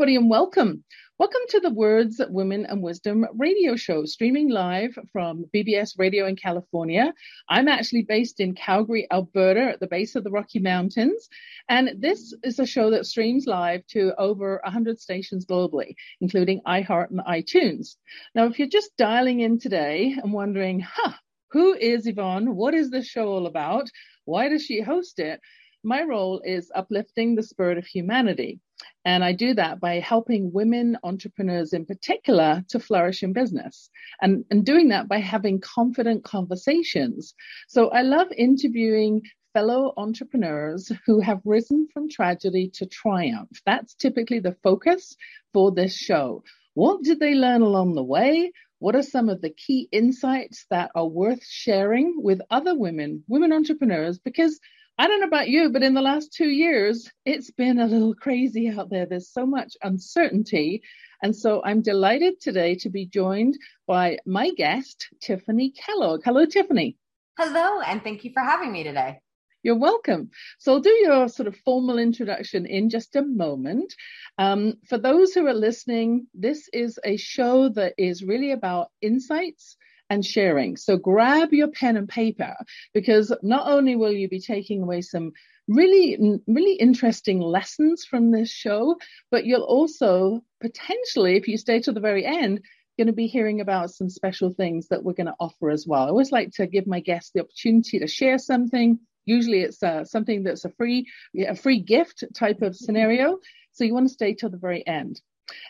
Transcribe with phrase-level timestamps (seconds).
[0.00, 0.82] Everybody, and welcome.
[1.18, 6.36] Welcome to the Words, Women and Wisdom radio show, streaming live from BBS Radio in
[6.36, 7.12] California.
[7.50, 11.28] I'm actually based in Calgary, Alberta, at the base of the Rocky Mountains.
[11.68, 17.10] And this is a show that streams live to over 100 stations globally, including iHeart
[17.10, 17.96] and iTunes.
[18.34, 21.12] Now, if you're just dialing in today and wondering, huh,
[21.50, 22.56] who is Yvonne?
[22.56, 23.90] What is this show all about?
[24.24, 25.42] Why does she host it?
[25.84, 28.60] My role is uplifting the spirit of humanity.
[29.04, 34.44] And I do that by helping women entrepreneurs in particular to flourish in business and,
[34.50, 37.34] and doing that by having confident conversations.
[37.68, 39.22] So I love interviewing
[39.52, 43.50] fellow entrepreneurs who have risen from tragedy to triumph.
[43.66, 45.16] That's typically the focus
[45.52, 46.44] for this show.
[46.74, 48.52] What did they learn along the way?
[48.78, 53.52] What are some of the key insights that are worth sharing with other women, women
[53.52, 54.18] entrepreneurs?
[54.18, 54.58] Because
[55.00, 58.14] I don't know about you, but in the last two years, it's been a little
[58.14, 59.06] crazy out there.
[59.06, 60.82] There's so much uncertainty.
[61.22, 63.56] And so I'm delighted today to be joined
[63.86, 66.20] by my guest, Tiffany Kellogg.
[66.22, 66.98] Hello, Tiffany.
[67.38, 69.20] Hello, and thank you for having me today.
[69.62, 70.32] You're welcome.
[70.58, 73.94] So I'll do your sort of formal introduction in just a moment.
[74.36, 79.78] Um, for those who are listening, this is a show that is really about insights
[80.10, 80.76] and sharing.
[80.76, 82.54] So grab your pen and paper
[82.92, 85.32] because not only will you be taking away some
[85.68, 88.96] really, really interesting lessons from this show,
[89.30, 92.60] but you'll also potentially, if you stay to the very end,
[92.98, 96.02] going to be hearing about some special things that we're going to offer as well.
[96.02, 98.98] I always like to give my guests the opportunity to share something.
[99.24, 101.06] Usually it's uh, something that's a free,
[101.38, 103.38] a free gift type of scenario.
[103.72, 105.18] So you want to stay till the very end.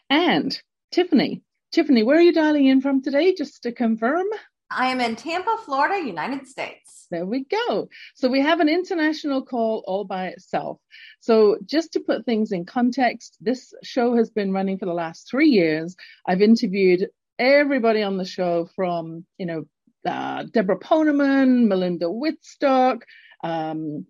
[0.08, 1.42] And Tiffany,
[1.73, 3.35] Tiffany, where are you dialing in from today?
[3.35, 4.27] Just to confirm.
[4.70, 7.07] I am in Tampa, Florida, United States.
[7.11, 7.89] There we go.
[8.14, 10.79] So we have an international call all by itself.
[11.20, 15.29] So just to put things in context, this show has been running for the last
[15.29, 15.97] three years.
[16.27, 17.08] I've interviewed
[17.39, 19.64] everybody on the show from, you know,
[20.07, 23.02] uh, Deborah Poneman, Melinda Wittstock,
[23.42, 24.07] um,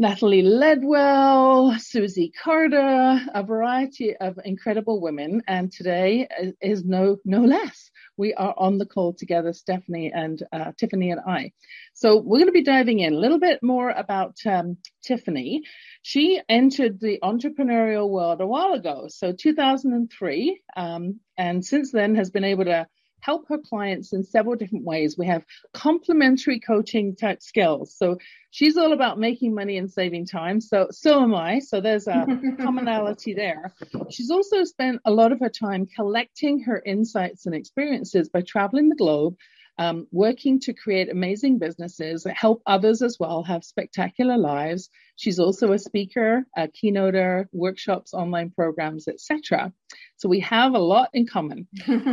[0.00, 5.42] Natalie Ledwell, Susie Carder, a variety of incredible women.
[5.46, 6.26] And today
[6.62, 7.90] is no, no less.
[8.16, 11.52] We are on the call together, Stephanie and uh, Tiffany and I.
[11.92, 15.64] So we're going to be diving in a little bit more about um, Tiffany.
[16.00, 22.30] She entered the entrepreneurial world a while ago, so 2003, um, and since then has
[22.30, 22.86] been able to
[23.20, 25.16] help her clients in several different ways.
[25.18, 27.94] We have complementary coaching type skills.
[27.96, 28.18] So
[28.50, 30.60] she's all about making money and saving time.
[30.60, 31.60] So, so am I.
[31.60, 32.26] So there's a
[32.60, 33.74] commonality there.
[34.10, 38.88] She's also spent a lot of her time collecting her insights and experiences by traveling
[38.88, 39.36] the globe
[39.80, 44.90] um, working to create amazing businesses, help others as well have spectacular lives.
[45.16, 49.72] She's also a speaker, a keynoter, workshops, online programs, etc.
[50.20, 51.66] So we have a lot in common.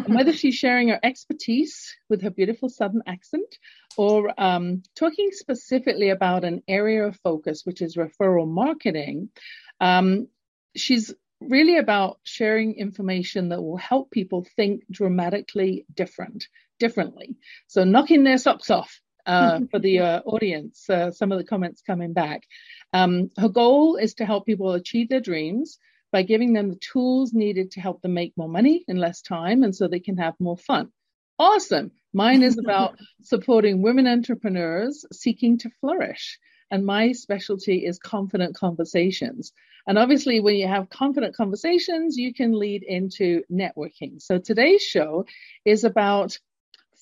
[0.07, 3.57] whether she's sharing her expertise with her beautiful Southern accent
[3.97, 9.27] or um, talking specifically about an area of focus, which is referral marketing,
[9.81, 10.29] um,
[10.73, 16.47] she's really about sharing information that will help people think dramatically different,
[16.79, 17.35] differently.
[17.67, 20.89] So knocking their socks off uh, for the uh, audience.
[20.89, 22.43] Uh, some of the comments coming back.
[22.93, 25.77] Um, her goal is to help people achieve their dreams
[26.17, 29.61] by giving them the tools needed to help them make more money in less time,
[29.61, 30.91] and so they can have more fun.
[31.37, 31.91] Awesome.
[32.11, 36.39] Mine is about supporting women entrepreneurs seeking to flourish.
[36.71, 39.53] And my specialty is confident conversations.
[39.85, 44.19] And obviously, when you have confident conversations, you can lead into networking.
[44.19, 45.27] So today's show
[45.65, 46.39] is about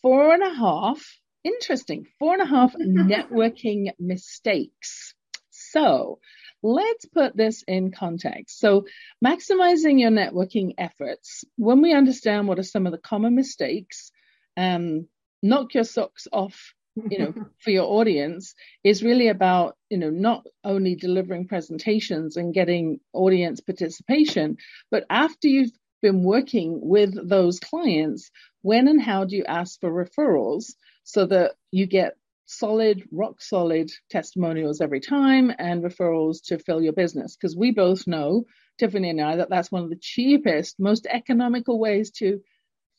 [0.01, 1.01] four and a half,
[1.45, 5.13] interesting, four and a half networking mistakes.
[5.51, 6.19] So
[6.65, 8.59] let's put this in context.
[8.59, 8.85] So
[9.23, 14.11] maximizing your networking efforts, when we understand what are some of the common mistakes,
[14.57, 15.07] um,
[15.43, 16.73] knock your socks off
[17.09, 22.53] you know for your audience is really about you know not only delivering presentations and
[22.53, 24.57] getting audience participation
[24.91, 28.31] but after you've been working with those clients
[28.61, 30.73] when and how do you ask for referrals
[31.03, 36.93] so that you get solid rock solid testimonials every time and referrals to fill your
[36.93, 38.43] business because we both know
[38.77, 42.39] tiffany and i that that's one of the cheapest most economical ways to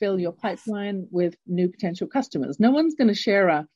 [0.01, 3.67] fill your pipeline with new potential customers no one's going to share a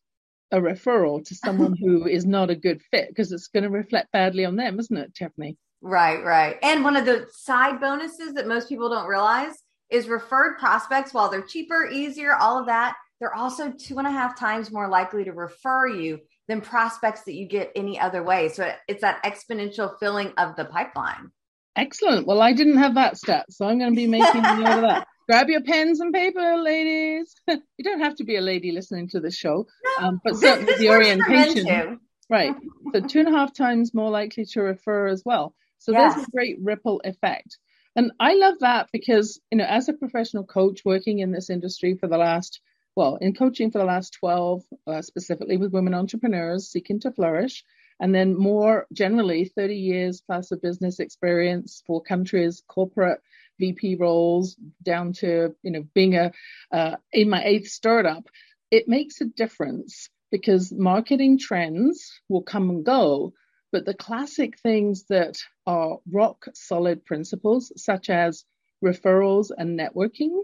[0.52, 4.12] a referral to someone who is not a good fit because it's going to reflect
[4.12, 5.56] badly on them, isn't it, Tiffany?
[5.80, 6.58] Right, right.
[6.62, 9.54] And one of the side bonuses that most people don't realize
[9.90, 14.10] is referred prospects, while they're cheaper, easier, all of that, they're also two and a
[14.10, 18.48] half times more likely to refer you than prospects that you get any other way.
[18.48, 21.30] So it's that exponential filling of the pipeline.
[21.76, 22.26] Excellent.
[22.26, 24.80] Well, I didn't have that stat, so I'm going to be making a note of
[24.82, 25.06] that.
[25.28, 27.32] Grab your pens and paper, ladies.
[27.46, 29.66] you don't have to be a lady listening to the show,
[30.00, 32.00] um, but certainly the orientation.
[32.28, 32.54] Right.
[32.92, 35.54] So two and a half times more likely to refer as well.
[35.78, 36.14] So yes.
[36.14, 37.56] there's a great ripple effect.
[37.94, 41.94] And I love that because, you know, as a professional coach working in this industry
[41.94, 42.60] for the last,
[42.96, 47.64] well, in coaching for the last 12, uh, specifically with women entrepreneurs seeking to flourish,
[48.00, 53.20] and then more generally 30 years plus of business experience for countries, corporate
[53.58, 56.32] VP roles, down to, you know, being a,
[56.72, 58.24] uh, in my eighth startup,
[58.70, 63.32] it makes a difference because marketing trends will come and go,
[63.72, 68.44] but the classic things that are rock solid principles, such as
[68.84, 70.42] referrals and networking,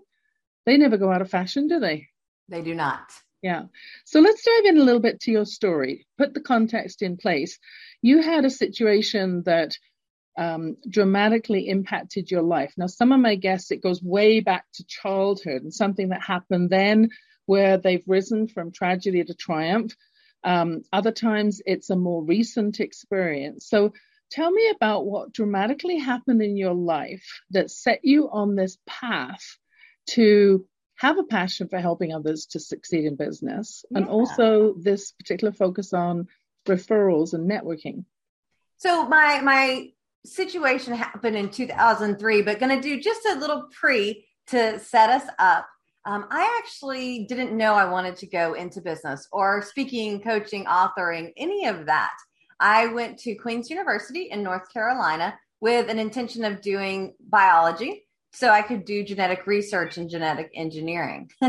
[0.66, 2.08] they never go out of fashion, do they?
[2.48, 3.12] They do not.
[3.42, 3.64] Yeah.
[4.04, 7.58] So let's dive in a little bit to your story, put the context in place.
[8.02, 9.76] You had a situation that
[10.38, 12.72] um, dramatically impacted your life.
[12.76, 16.70] Now, some of my guests, it goes way back to childhood and something that happened
[16.70, 17.10] then
[17.46, 19.94] where they've risen from tragedy to triumph.
[20.44, 23.68] Um, other times it's a more recent experience.
[23.68, 23.92] So
[24.30, 29.42] tell me about what dramatically happened in your life that set you on this path
[30.10, 30.66] to
[30.96, 33.98] have a passion for helping others to succeed in business yeah.
[33.98, 36.28] and also this particular focus on
[36.66, 38.04] referrals and networking.
[38.78, 39.90] So my my
[40.24, 45.28] situation happened in 2003, but going to do just a little pre to set us
[45.38, 45.66] up.
[46.04, 51.32] Um, I actually didn't know I wanted to go into business or speaking, coaching, authoring,
[51.36, 52.12] any of that.
[52.60, 58.05] I went to Queen's University in North Carolina with an intention of doing biology
[58.36, 61.30] so I could do genetic research and genetic engineering.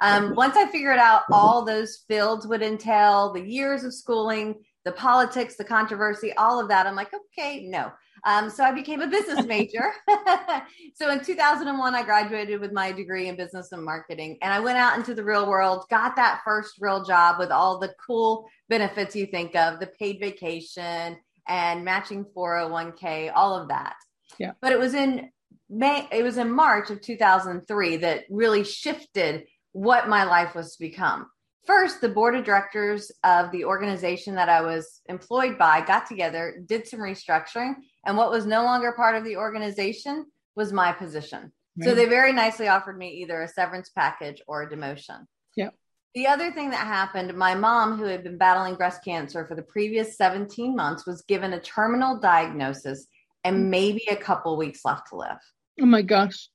[0.00, 4.54] um, once I figured out all those fields would entail, the years of schooling,
[4.86, 7.92] the politics, the controversy, all of that, I'm like, okay, no.
[8.24, 9.92] Um, so I became a business major.
[10.94, 14.78] so in 2001, I graduated with my degree in business and marketing, and I went
[14.78, 19.14] out into the real world, got that first real job with all the cool benefits
[19.14, 23.96] you think of, the paid vacation and matching 401k, all of that.
[24.38, 24.52] Yeah.
[24.62, 25.28] But it was in
[25.68, 30.84] May, it was in March of 2003 that really shifted what my life was to
[30.84, 31.26] become.
[31.66, 36.62] First, the board of directors of the organization that I was employed by got together,
[36.66, 37.74] did some restructuring,
[38.04, 41.52] and what was no longer part of the organization was my position.
[41.76, 41.88] Right.
[41.88, 45.24] So they very nicely offered me either a severance package or a demotion.
[45.56, 45.70] Yeah.
[46.14, 49.62] The other thing that happened, my mom, who had been battling breast cancer for the
[49.62, 53.06] previous 17 months, was given a terminal diagnosis
[53.44, 55.38] and maybe a couple weeks left to live.
[55.80, 56.48] Oh my gosh.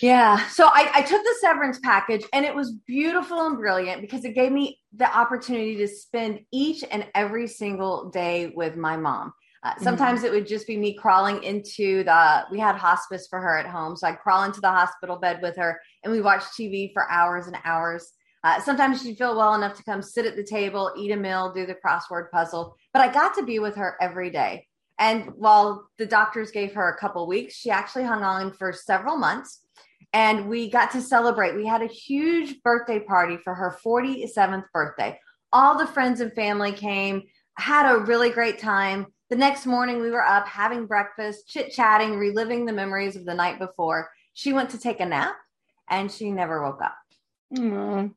[0.00, 0.46] Yeah.
[0.48, 4.34] So I, I, took the severance package and it was beautiful and brilliant because it
[4.34, 9.32] gave me the opportunity to spend each and every single day with my mom.
[9.62, 9.84] Uh, mm-hmm.
[9.84, 10.26] sometimes mm-hmm.
[10.26, 13.96] it would just be me crawling into the, we had hospice for her at home.
[13.96, 17.46] So I'd crawl into the hospital bed with her and we watched TV for hours
[17.46, 18.12] and hours.
[18.42, 21.52] Uh, sometimes she'd feel well enough to come sit at the table, eat a meal,
[21.52, 22.76] do the crossword puzzle.
[22.92, 24.66] But I got to be with her every day.
[24.98, 29.16] And while the doctors gave her a couple weeks, she actually hung on for several
[29.16, 29.60] months.
[30.12, 31.56] And we got to celebrate.
[31.56, 35.18] We had a huge birthday party for her 47th birthday.
[35.52, 37.22] All the friends and family came,
[37.58, 39.06] had a really great time.
[39.30, 43.34] The next morning, we were up having breakfast, chit chatting, reliving the memories of the
[43.34, 44.10] night before.
[44.34, 45.34] She went to take a nap
[45.90, 46.96] and she never woke up.
[47.56, 48.12] Aww.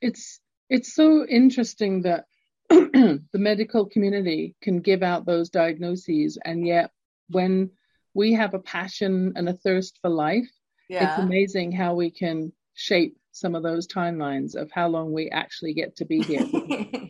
[0.00, 2.26] It's it's so interesting that
[2.70, 6.90] the medical community can give out those diagnoses, and yet
[7.30, 7.70] when
[8.14, 10.50] we have a passion and a thirst for life,
[10.88, 11.10] yeah.
[11.10, 15.72] it's amazing how we can shape some of those timelines of how long we actually
[15.72, 16.44] get to be here.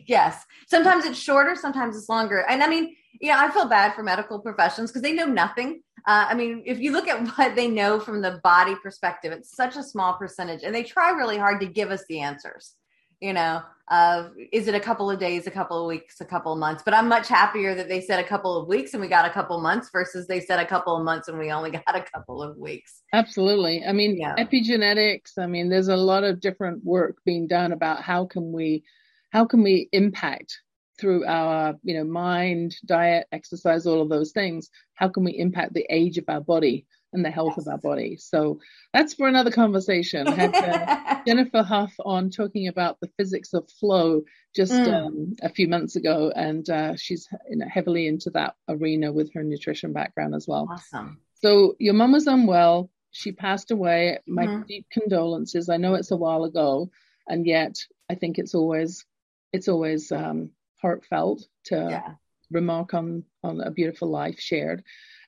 [0.05, 0.45] yes.
[0.67, 2.45] Sometimes it's shorter, sometimes it's longer.
[2.47, 5.81] And I mean, yeah, I feel bad for medical professions because they know nothing.
[6.07, 9.55] Uh, I mean, if you look at what they know from the body perspective, it's
[9.55, 12.75] such a small percentage, and they try really hard to give us the answers
[13.19, 16.53] you know, of is it a couple of days, a couple of weeks, a couple
[16.53, 16.83] of months?
[16.83, 19.31] But I'm much happier that they said a couple of weeks and we got a
[19.31, 22.03] couple of months versus they said a couple of months and we only got a
[22.13, 23.01] couple of weeks.
[23.13, 23.83] Absolutely.
[23.83, 24.35] I mean, yeah.
[24.35, 28.83] epigenetics, I mean, there's a lot of different work being done about how can we
[29.31, 30.59] how can we impact
[30.99, 35.73] through our, you know, mind, diet, exercise, all of those things, how can we impact
[35.73, 36.85] the age of our body?
[37.13, 37.65] And the health yes.
[37.65, 38.17] of our body.
[38.17, 38.59] So
[38.93, 40.27] that's for another conversation.
[40.27, 44.23] I had uh, Jennifer Huff on talking about the physics of flow
[44.55, 44.93] just mm.
[44.93, 49.33] um, a few months ago, and uh, she's you know, heavily into that arena with
[49.33, 50.67] her nutrition background as well.
[50.71, 51.19] Awesome.
[51.35, 52.89] So your mom was unwell.
[53.11, 54.19] She passed away.
[54.27, 54.63] My mm-hmm.
[54.67, 55.69] deep condolences.
[55.69, 56.91] I know it's a while ago,
[57.27, 57.77] and yet
[58.09, 59.05] I think it's always
[59.51, 60.51] it's always um,
[60.81, 62.13] heartfelt to yeah.
[62.51, 64.83] remark on on a beautiful life shared.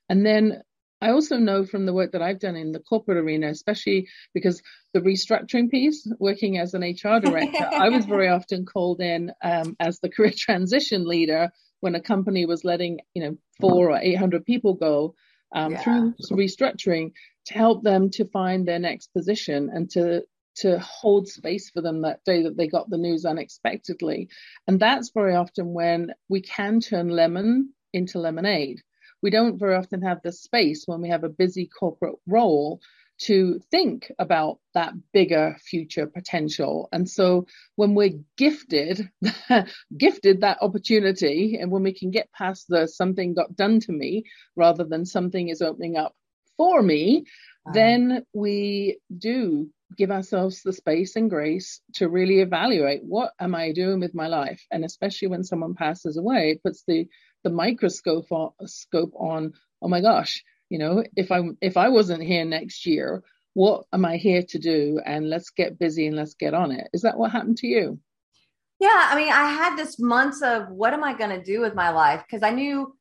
[0.10, 0.62] And then
[1.02, 4.62] I also know from the work that I've done in the corporate arena, especially because
[4.94, 9.76] the restructuring piece, working as an HR director, I was very often called in um,
[9.80, 14.46] as the career transition leader when a company was letting, you know, four or 800
[14.46, 15.16] people go
[15.54, 15.82] um, yeah.
[15.82, 17.12] through restructuring
[17.48, 22.02] to help them to find their next position and to to hold space for them
[22.02, 24.28] that day that they got the news unexpectedly.
[24.68, 28.82] And that's very often when we can turn lemon into lemonade.
[29.22, 32.82] We don't very often have the space when we have a busy corporate role
[33.22, 36.90] to think about that bigger future potential.
[36.92, 39.10] And so when we're gifted,
[39.98, 44.24] gifted that opportunity, and when we can get past the something got done to me
[44.56, 46.16] rather than something is opening up
[46.58, 47.26] for me,
[47.74, 53.72] then we do give ourselves the space and grace to really evaluate what am I
[53.72, 57.08] doing with my life, and especially when someone passes away, it puts the
[57.44, 59.54] the microscope on, scope on.
[59.82, 64.06] Oh my gosh, you know, if I if I wasn't here next year, what am
[64.06, 65.02] I here to do?
[65.06, 66.90] And let's get busy and let's get on it.
[66.94, 68.00] Is that what happened to you?
[68.80, 71.76] Yeah, I mean, I had this months of what am I going to do with
[71.76, 72.96] my life because I knew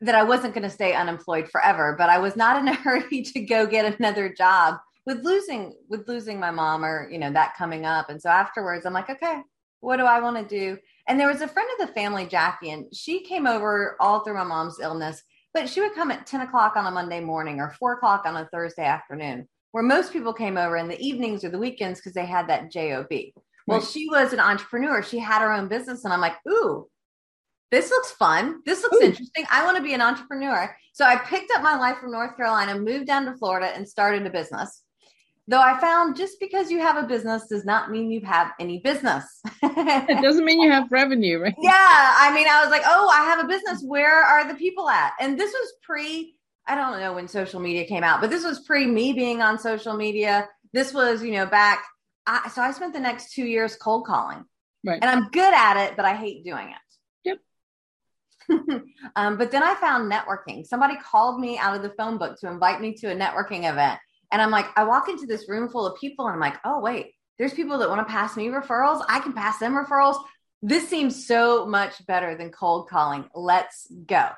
[0.00, 3.22] that I wasn't going to stay unemployed forever, but I was not in a hurry
[3.22, 7.56] to go get another job with losing with losing my mom or you know that
[7.56, 9.40] coming up and so afterwards i'm like okay
[9.80, 10.78] what do i want to do
[11.08, 14.34] and there was a friend of the family jackie and she came over all through
[14.34, 15.22] my mom's illness
[15.54, 18.36] but she would come at 10 o'clock on a monday morning or 4 o'clock on
[18.36, 22.14] a thursday afternoon where most people came over in the evenings or the weekends because
[22.14, 23.06] they had that job
[23.66, 23.88] well right.
[23.88, 26.86] she was an entrepreneur she had her own business and i'm like ooh
[27.72, 28.60] this looks fun.
[28.66, 29.02] This looks Ooh.
[29.06, 29.46] interesting.
[29.50, 30.76] I want to be an entrepreneur.
[30.92, 34.26] So I picked up my life from North Carolina, moved down to Florida, and started
[34.26, 34.82] a business.
[35.48, 38.78] Though I found just because you have a business does not mean you have any
[38.78, 39.24] business.
[39.62, 41.54] it doesn't mean you have revenue, right?
[41.60, 41.72] Yeah.
[41.72, 43.82] I mean, I was like, oh, I have a business.
[43.82, 45.14] Where are the people at?
[45.20, 48.60] And this was pre, I don't know when social media came out, but this was
[48.60, 50.48] pre me being on social media.
[50.72, 51.84] This was, you know, back.
[52.24, 54.44] I, so I spent the next two years cold calling.
[54.84, 55.00] Right.
[55.02, 56.68] And I'm good at it, but I hate doing
[57.24, 57.38] it.
[58.48, 58.82] Yep.
[59.16, 60.64] um, but then I found networking.
[60.64, 63.98] Somebody called me out of the phone book to invite me to a networking event.
[64.32, 66.80] And I'm like, I walk into this room full of people and I'm like, oh,
[66.80, 69.04] wait, there's people that want to pass me referrals.
[69.08, 70.20] I can pass them referrals.
[70.62, 73.26] This seems so much better than cold calling.
[73.34, 74.28] Let's go.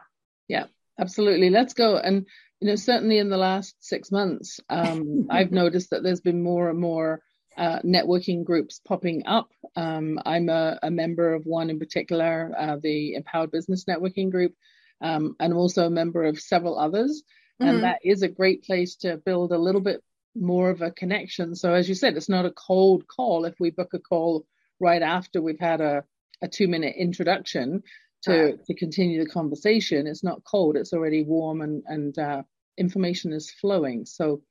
[0.48, 0.64] Yeah,
[0.98, 1.50] absolutely.
[1.50, 1.96] Let's go.
[1.96, 2.26] And,
[2.60, 6.70] you know, certainly in the last six months, um, I've noticed that there's been more
[6.70, 7.22] and more
[7.56, 9.50] uh, networking groups popping up.
[9.76, 14.54] Um, I'm a, a, member of one in particular, uh, the Empowered Business Networking Group,
[15.00, 17.22] um, and I'm also a member of several others.
[17.60, 17.68] Mm-hmm.
[17.68, 20.02] And that is a great place to build a little bit
[20.34, 21.54] more of a connection.
[21.54, 23.44] So, as you said, it's not a cold call.
[23.44, 24.46] If we book a call
[24.80, 26.04] right after we've had a,
[26.42, 27.82] a two minute introduction
[28.24, 32.42] to, to continue the conversation, it's not cold, it's already warm and, and uh,
[32.76, 34.06] information is flowing.
[34.06, 34.42] So,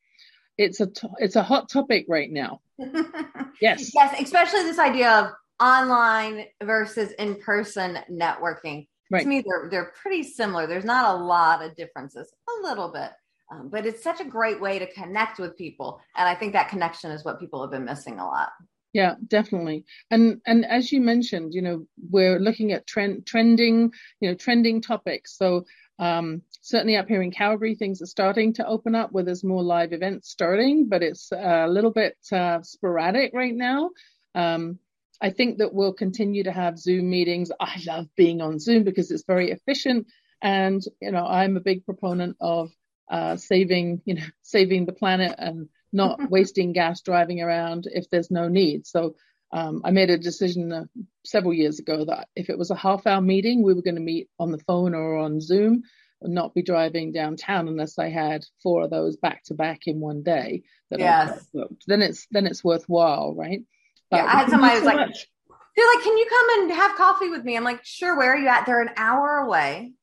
[0.58, 2.62] it's a it's a hot topic right now.
[3.62, 3.92] yes.
[3.94, 8.88] Yes, especially this idea of online versus in person networking.
[9.14, 9.22] Right.
[9.22, 10.66] To me, they're they're pretty similar.
[10.66, 13.12] There's not a lot of differences, a little bit,
[13.52, 16.70] um, but it's such a great way to connect with people, and I think that
[16.70, 18.50] connection is what people have been missing a lot.
[18.92, 19.86] Yeah, definitely.
[20.10, 24.82] And and as you mentioned, you know, we're looking at trend trending, you know, trending
[24.82, 25.38] topics.
[25.38, 25.66] So
[26.00, 29.62] um, certainly up here in Calgary, things are starting to open up where there's more
[29.62, 33.92] live events starting, but it's a little bit uh, sporadic right now.
[34.34, 34.80] Um,
[35.24, 37.50] I think that we'll continue to have Zoom meetings.
[37.58, 40.08] I love being on Zoom because it's very efficient.
[40.42, 42.72] And, you know, I'm a big proponent of
[43.10, 48.32] uh, saving, you know, saving the planet and not wasting gas driving around if there's
[48.32, 48.86] no need.
[48.86, 49.16] So
[49.54, 50.86] um, I made a decision uh,
[51.24, 54.02] several years ago that if it was a half hour meeting, we were going to
[54.02, 55.84] meet on the phone or on Zoom
[56.22, 60.02] and not be driving downtown unless I had four of those back to back in
[60.02, 60.64] one day.
[60.90, 61.48] That yes.
[61.88, 63.62] Then it's then it's worthwhile, right?
[64.12, 65.28] Yeah, I had somebody who's like, much.
[65.76, 67.58] they're like, can you come and have coffee with me?
[67.58, 68.18] I'm like, sure.
[68.18, 68.66] Where are you at?
[68.66, 69.94] They're an hour away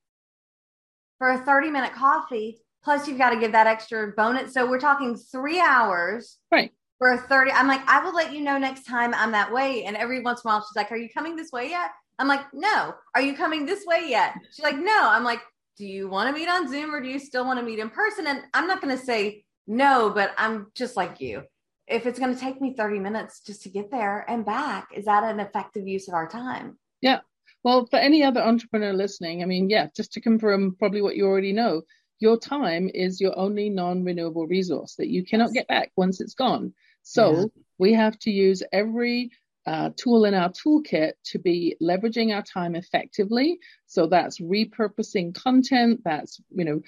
[1.19, 2.59] for a 30 minute coffee.
[2.83, 4.55] Plus, you've got to give that extra bonus.
[4.55, 6.39] So we're talking three hours.
[6.51, 6.73] Right.
[6.99, 7.53] For a 30.
[7.53, 9.85] I'm like, I will let you know next time I'm that way.
[9.85, 11.91] And every once in a while, she's like, Are you coming this way yet?
[12.19, 12.95] I'm like, No.
[13.15, 14.35] Are you coming this way yet?
[14.51, 15.09] She's like, No.
[15.11, 15.41] I'm like,
[15.79, 17.91] Do you want to meet on Zoom or do you still want to meet in
[17.91, 18.27] person?
[18.27, 21.45] And I'm not going to say no, but I'm just like you
[21.91, 25.05] if it's going to take me 30 minutes just to get there and back, is
[25.07, 26.79] that an effective use of our time?
[27.01, 27.21] Yeah.
[27.65, 31.27] Well, for any other entrepreneur listening, I mean, yeah, just to confirm probably what you
[31.27, 31.83] already know,
[32.21, 36.35] your time is your only non renewable resource that you cannot get back once it's
[36.35, 36.73] gone.
[37.03, 37.45] So yeah.
[37.79, 39.33] we have to use every
[39.67, 43.59] uh, tool in our toolkit to be leveraging our time effectively.
[43.87, 46.01] So that's repurposing content.
[46.05, 46.81] That's you know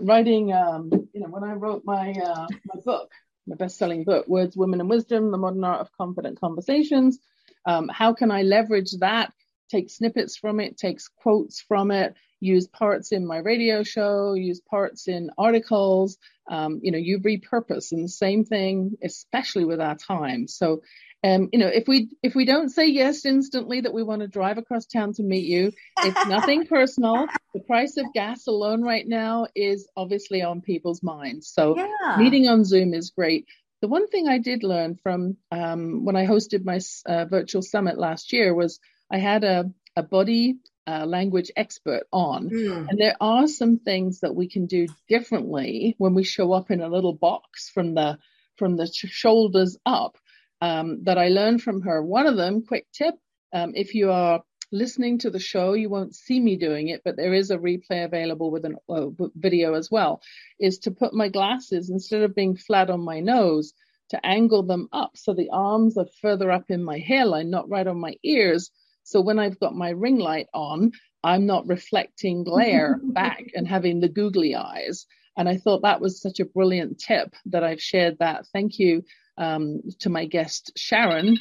[0.00, 0.52] writing.
[0.52, 3.10] Um, you know when I wrote my uh, my book,
[3.46, 7.18] my best-selling book, Words, Women, and Wisdom: The Modern Art of Confident Conversations.
[7.64, 9.32] Um, how can I leverage that?
[9.70, 14.60] Take snippets from it, takes quotes from it, use parts in my radio show, use
[14.60, 16.18] parts in articles.
[16.48, 20.46] Um, you know, you repurpose, and the same thing, especially with our time.
[20.46, 20.82] So
[21.24, 24.28] um, you know, if we if we don't say yes instantly that we want to
[24.28, 27.26] drive across town to meet you, it's nothing personal.
[27.54, 31.48] The price of gas alone right now is obviously on people's minds.
[31.48, 32.16] So yeah.
[32.18, 33.46] meeting on Zoom is great.
[33.82, 37.98] The one thing I did learn from um, when I hosted my uh, virtual summit
[37.98, 38.78] last year was
[39.10, 42.88] I had a, a body uh, language expert on, mm.
[42.88, 46.80] and there are some things that we can do differently when we show up in
[46.80, 48.18] a little box from the
[48.56, 50.16] from the shoulders up
[50.60, 52.02] um, that I learned from her.
[52.02, 53.14] One of them, quick tip,
[53.52, 57.16] um, if you are listening to the show, you won't see me doing it, but
[57.16, 60.20] there is a replay available with a uh, video as well,
[60.58, 63.72] is to put my glasses, instead of being flat on my nose,
[64.10, 67.86] to angle them up so the arms are further up in my hairline, not right
[67.86, 68.70] on my ears.
[69.06, 70.90] So when I've got my ring light on,
[71.22, 75.06] I'm not reflecting glare back and having the googly eyes.
[75.36, 78.46] And I thought that was such a brilliant tip that I've shared that.
[78.52, 79.04] Thank you
[79.38, 81.38] um, to my guest Sharon.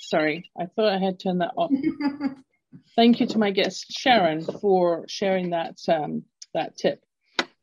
[0.00, 1.70] Sorry, I thought I had turned that off.
[2.96, 6.22] Thank you to my guest Sharon for sharing that um,
[6.54, 7.04] that tip.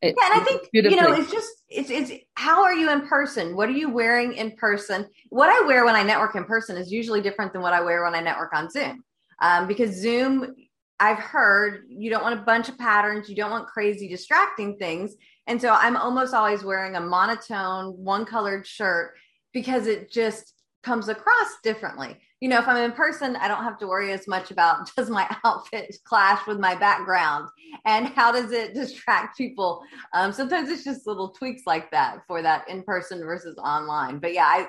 [0.04, 3.08] It, yeah, and I think you know it's just it's it's how are you in
[3.08, 3.56] person?
[3.56, 5.08] What are you wearing in person?
[5.30, 8.04] What I wear when I network in person is usually different than what I wear
[8.04, 9.04] when I network on Zoom,
[9.42, 10.56] um, because Zoom.
[10.98, 15.14] I've heard you don't want a bunch of patterns, you don't want crazy distracting things.
[15.46, 19.14] And so I'm almost always wearing a monotone, one colored shirt
[19.54, 22.18] because it just comes across differently.
[22.40, 25.10] You know, if I'm in person, I don't have to worry as much about does
[25.10, 27.50] my outfit clash with my background
[27.86, 29.82] and how does it distract people.
[30.14, 34.20] Um, sometimes it's just little tweaks like that for that in person versus online.
[34.20, 34.68] But yeah, I,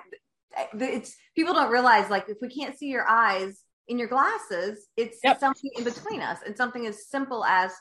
[0.75, 5.19] it's people don't realize like if we can't see your eyes in your glasses, it's
[5.23, 5.41] yep.
[5.41, 7.73] something in between us and something as simple as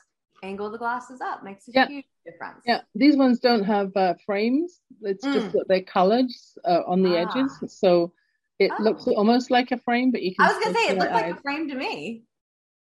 [0.42, 1.88] angle the glasses up makes a yeah.
[1.88, 2.62] huge difference.
[2.66, 4.80] Yeah, these ones don't have uh, frames.
[5.02, 5.32] It's mm.
[5.32, 6.26] just that they're colored
[6.64, 7.30] uh, on the ah.
[7.30, 8.12] edges, so
[8.58, 8.82] it oh.
[8.82, 10.48] looks almost like a frame, but you can.
[10.48, 12.22] I was gonna say it looked like a frame to me.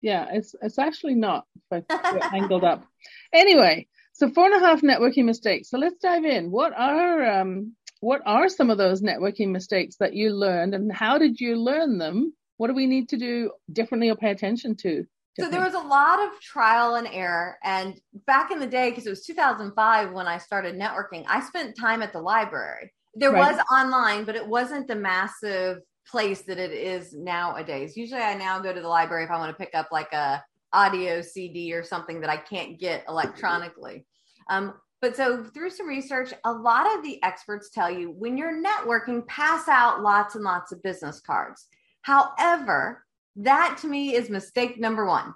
[0.01, 1.86] Yeah, it's it's actually not, but
[2.34, 2.86] angled up.
[3.34, 5.69] Anyway, so four and a half networking mistakes.
[5.69, 6.51] So let's dive in.
[6.51, 11.17] What are um what are some of those networking mistakes that you learned, and how
[11.17, 12.34] did you learn them?
[12.58, 15.06] What do we need to do differently or pay attention to?
[15.39, 17.58] So there was a lot of trial and error.
[17.63, 21.78] And back in the day, because it was 2005 when I started networking, I spent
[21.78, 22.91] time at the library.
[23.13, 23.54] There right.
[23.54, 27.96] was online, but it wasn't the massive place that it is nowadays.
[27.96, 30.43] Usually I now go to the library if I want to pick up like a
[30.74, 34.06] audio CD or something that I can't get electronically.
[34.50, 38.63] Um, but so through some research, a lot of the experts tell you when you're
[38.63, 41.67] networking, pass out lots and lots of business cards.
[42.08, 43.04] However,
[43.36, 45.34] that to me is mistake number one.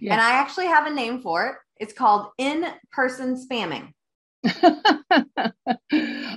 [0.00, 0.12] Yes.
[0.12, 1.56] And I actually have a name for it.
[1.76, 3.92] It's called in person spamming.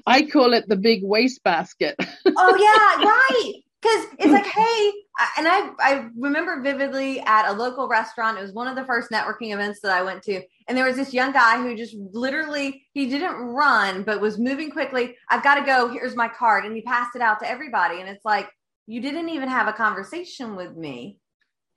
[0.06, 1.96] I call it the big waste basket.
[2.26, 3.54] oh, yeah, right.
[3.82, 4.92] Because it's like, hey,
[5.38, 8.38] and I, I remember vividly at a local restaurant.
[8.38, 10.42] It was one of the first networking events that I went to.
[10.68, 14.70] And there was this young guy who just literally, he didn't run, but was moving
[14.70, 15.16] quickly.
[15.30, 15.88] I've got to go.
[15.88, 16.66] Here's my card.
[16.66, 18.02] And he passed it out to everybody.
[18.02, 18.50] And it's like,
[18.88, 21.20] you didn't even have a conversation with me.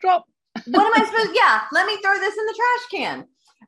[0.01, 0.25] Drop.
[0.67, 1.31] what am I supposed?
[1.35, 3.19] Yeah, let me throw this in the trash can.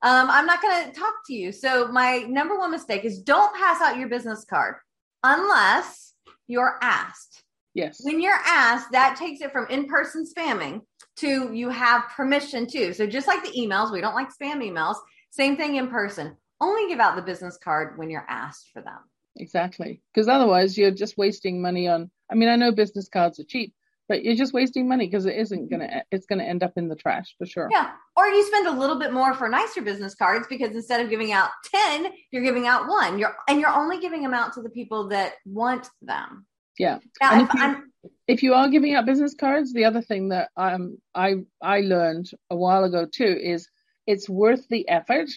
[0.03, 1.53] Um, I'm not going to talk to you.
[1.53, 4.77] So my number one mistake is don't pass out your business card
[5.23, 6.15] unless
[6.47, 7.45] you're asked.
[7.75, 8.01] Yes.
[8.03, 10.83] When you're asked, that takes it from in-person spamming
[11.17, 12.95] to you have permission to.
[12.95, 14.97] So just like the emails, we don't like spam emails.
[15.31, 16.37] Same thing in person.
[16.61, 18.99] Only give out the business card when you're asked for them.
[19.37, 20.03] Exactly.
[20.13, 23.75] Because otherwise you're just wasting money on I mean, I know business cards are cheap,
[24.09, 26.97] but you're just wasting money because it isn't gonna it's gonna end up in the
[26.97, 27.69] trash for sure.
[27.71, 27.91] Yeah.
[28.17, 31.33] Or you spend a little bit more for nicer business cards because instead of giving
[31.33, 33.19] out 10, you're giving out one.
[33.19, 36.47] You're and you're only giving them out to the people that want them.
[36.79, 36.99] Yeah.
[37.21, 40.51] Now, if, if, you, if, you, are giving out business cards, the other thing that
[40.57, 43.69] um I I learned a while ago too is
[44.07, 45.29] it's worth the effort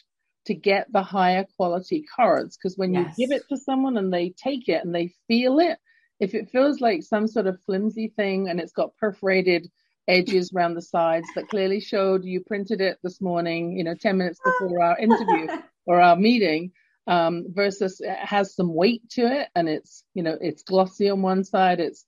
[0.48, 3.16] to get the higher quality cards because when yes.
[3.18, 5.78] you give it to someone and they take it and they feel it
[6.20, 9.70] if it feels like some sort of flimsy thing and it's got perforated
[10.08, 14.18] edges around the sides that clearly showed you printed it this morning, you know, 10
[14.18, 15.48] minutes before our interview
[15.88, 16.72] or our meeting,
[17.08, 21.22] um, versus it has some weight to it and it's, you know, it's glossy on
[21.22, 22.06] one side, it's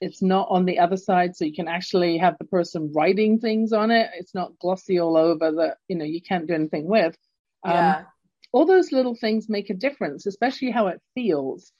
[0.00, 3.72] it's not on the other side, so you can actually have the person writing things
[3.72, 4.10] on it.
[4.14, 7.16] It's not glossy all over that you know you can't do anything with.
[7.64, 8.02] Um, yeah.
[8.52, 11.72] All those little things make a difference, especially how it feels.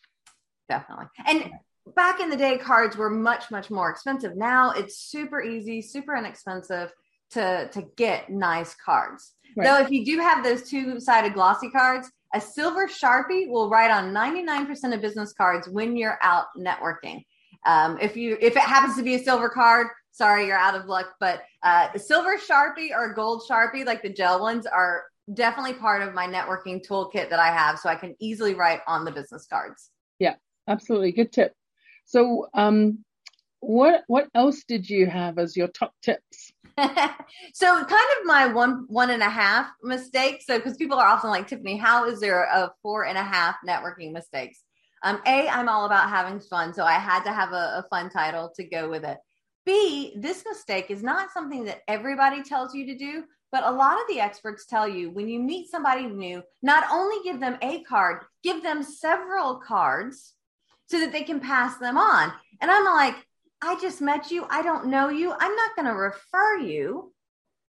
[0.69, 1.07] Definitely.
[1.27, 1.51] And
[1.95, 4.37] back in the day, cards were much, much more expensive.
[4.37, 6.93] Now it's super easy, super inexpensive
[7.31, 9.33] to to get nice cards.
[9.57, 9.67] Right.
[9.67, 14.13] Though if you do have those two-sided glossy cards, a silver sharpie will write on
[14.13, 17.25] 99% of business cards when you're out networking.
[17.67, 20.87] Um, if you if it happens to be a silver card, sorry, you're out of
[20.87, 21.15] luck.
[21.21, 26.03] But uh, a silver sharpie or gold sharpie, like the gel ones, are definitely part
[26.03, 29.47] of my networking toolkit that I have, so I can easily write on the business
[29.47, 29.91] cards.
[30.19, 30.35] Yeah,
[30.69, 31.55] absolutely, good tip.
[32.05, 33.05] So, um,
[33.61, 36.53] what what else did you have as your top tips?
[37.55, 40.43] so kind of my one one and a half mistake.
[40.45, 43.57] So because people are often like Tiffany, how is there a four and a half
[43.67, 44.61] networking mistakes?
[45.05, 48.11] Um, a, I'm all about having fun, so I had to have a, a fun
[48.11, 49.19] title to go with it.
[49.65, 53.97] B, this mistake is not something that everybody tells you to do, but a lot
[54.01, 57.83] of the experts tell you when you meet somebody new, not only give them a
[57.85, 60.35] card, give them several cards
[60.93, 62.31] so that they can pass them on.
[62.61, 63.17] And I'm like,
[63.63, 64.47] I just met you.
[64.51, 65.33] I don't know you.
[65.33, 67.13] I'm not going to refer you.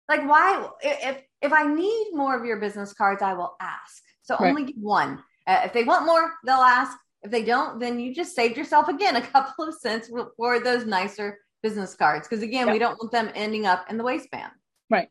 [0.09, 0.67] Like, why?
[0.81, 4.03] If if I need more of your business cards, I will ask.
[4.23, 4.49] So right.
[4.49, 5.23] only give one.
[5.47, 6.97] Uh, if they want more, they'll ask.
[7.21, 10.85] If they don't, then you just saved yourself again a couple of cents for those
[10.85, 12.27] nicer business cards.
[12.27, 12.73] Because again, yep.
[12.73, 14.51] we don't want them ending up in the waistband.
[14.89, 15.07] Right.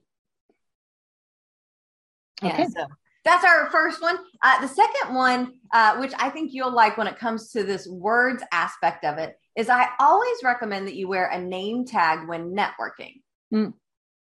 [2.44, 2.58] Okay.
[2.58, 2.86] Yeah, so
[3.24, 4.16] that's our first one.
[4.42, 7.86] Uh, the second one, uh, which I think you'll like when it comes to this
[7.86, 12.54] words aspect of it, is I always recommend that you wear a name tag when
[12.54, 13.20] networking.
[13.52, 13.74] Mm.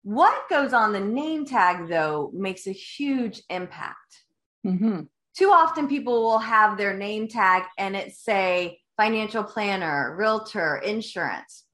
[0.04, 4.24] What goes on the name tag, though, makes a huge impact.
[4.66, 5.02] Mm-hmm
[5.38, 11.66] too often people will have their name tag and it say financial planner, realtor, insurance.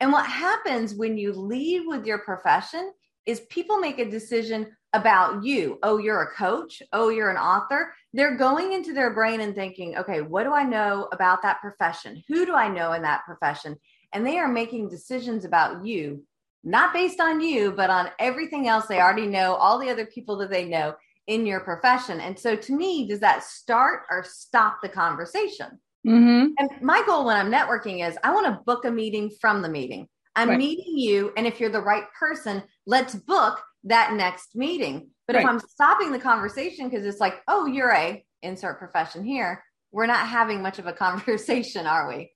[0.00, 2.92] And what happens when you lead with your profession
[3.26, 5.78] is people make a decision about you.
[5.82, 6.82] Oh, you're a coach.
[6.92, 7.94] Oh, you're an author.
[8.12, 12.22] They're going into their brain and thinking, okay, what do I know about that profession?
[12.28, 13.76] Who do I know in that profession?
[14.12, 16.24] And they are making decisions about you,
[16.64, 20.36] not based on you, but on everything else they already know, all the other people
[20.38, 20.94] that they know
[21.28, 22.20] in your profession.
[22.20, 25.78] And so to me, does that start or stop the conversation?
[26.06, 26.48] Mm-hmm.
[26.58, 29.68] And my goal when I'm networking is I want to book a meeting from the
[29.68, 30.08] meeting.
[30.34, 30.58] I'm right.
[30.58, 31.32] meeting you.
[31.36, 35.10] And if you're the right person, let's book that next meeting.
[35.26, 35.42] But right.
[35.42, 39.62] if I'm stopping the conversation because it's like, oh, you're a insert profession here,
[39.92, 42.32] we're not having much of a conversation, are we?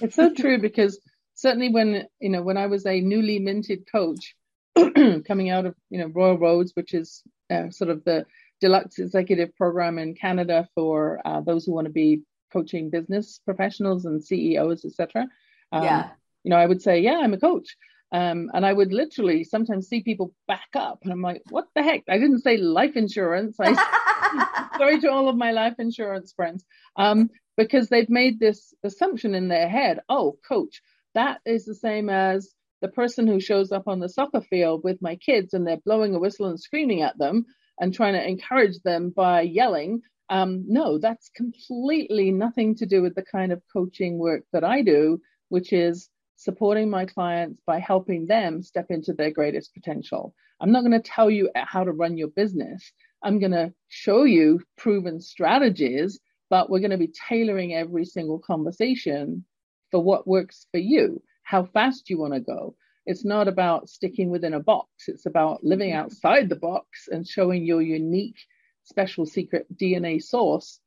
[0.00, 0.98] It's so true because
[1.34, 4.34] certainly when you know when I was a newly minted coach
[5.26, 8.24] coming out of you know Royal Roads, which is uh, sort of the
[8.60, 14.04] deluxe executive program in Canada for uh, those who want to be coaching business professionals
[14.06, 15.26] and CEOs, etc.
[15.72, 16.10] Um, yeah.
[16.42, 17.76] You know, I would say, yeah, I'm a coach.
[18.12, 21.82] Um, and I would literally sometimes see people back up, and I'm like, what the
[21.82, 22.04] heck?
[22.08, 23.56] I didn't say life insurance.
[23.60, 23.74] I
[24.78, 26.64] sorry to all of my life insurance friends,
[26.96, 30.00] um, because they've made this assumption in their head.
[30.08, 30.82] Oh, coach,
[31.14, 35.00] that is the same as the person who shows up on the soccer field with
[35.00, 37.46] my kids and they're blowing a whistle and screaming at them
[37.80, 40.02] and trying to encourage them by yelling.
[40.28, 44.82] Um, no, that's completely nothing to do with the kind of coaching work that I
[44.82, 50.34] do, which is supporting my clients by helping them step into their greatest potential.
[50.60, 52.92] I'm not going to tell you how to run your business.
[53.22, 56.20] I'm going to show you proven strategies,
[56.50, 59.44] but we're going to be tailoring every single conversation
[59.90, 62.74] for what works for you how fast you want to go.
[63.06, 64.88] It's not about sticking within a box.
[65.06, 66.00] It's about living mm-hmm.
[66.00, 68.38] outside the box and showing your unique,
[68.82, 70.80] special secret DNA source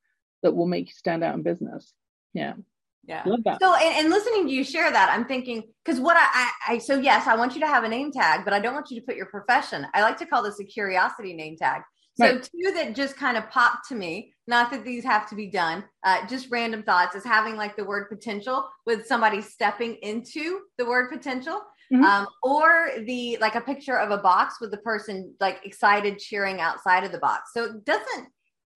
[0.44, 1.94] that will make you stand out in business.
[2.34, 2.56] Yeah.
[3.06, 3.24] Yeah.
[3.24, 6.78] So, and, and listening to you share that, I'm thinking, because what I, I, I,
[6.78, 9.00] so yes, I want you to have a name tag, but I don't want you
[9.00, 9.88] to put your profession.
[9.94, 11.82] I like to call this a curiosity name tag.
[12.20, 12.44] So right.
[12.44, 15.86] two that just kind of popped to me, not that these have to be done,
[16.04, 20.86] uh, just random thoughts is having like the word potential with somebody stepping into the
[20.86, 21.62] word potential.
[21.92, 22.04] Mm-hmm.
[22.04, 26.62] Um, or the like a picture of a box with the person like excited cheering
[26.62, 27.50] outside of the box.
[27.52, 28.28] So it doesn't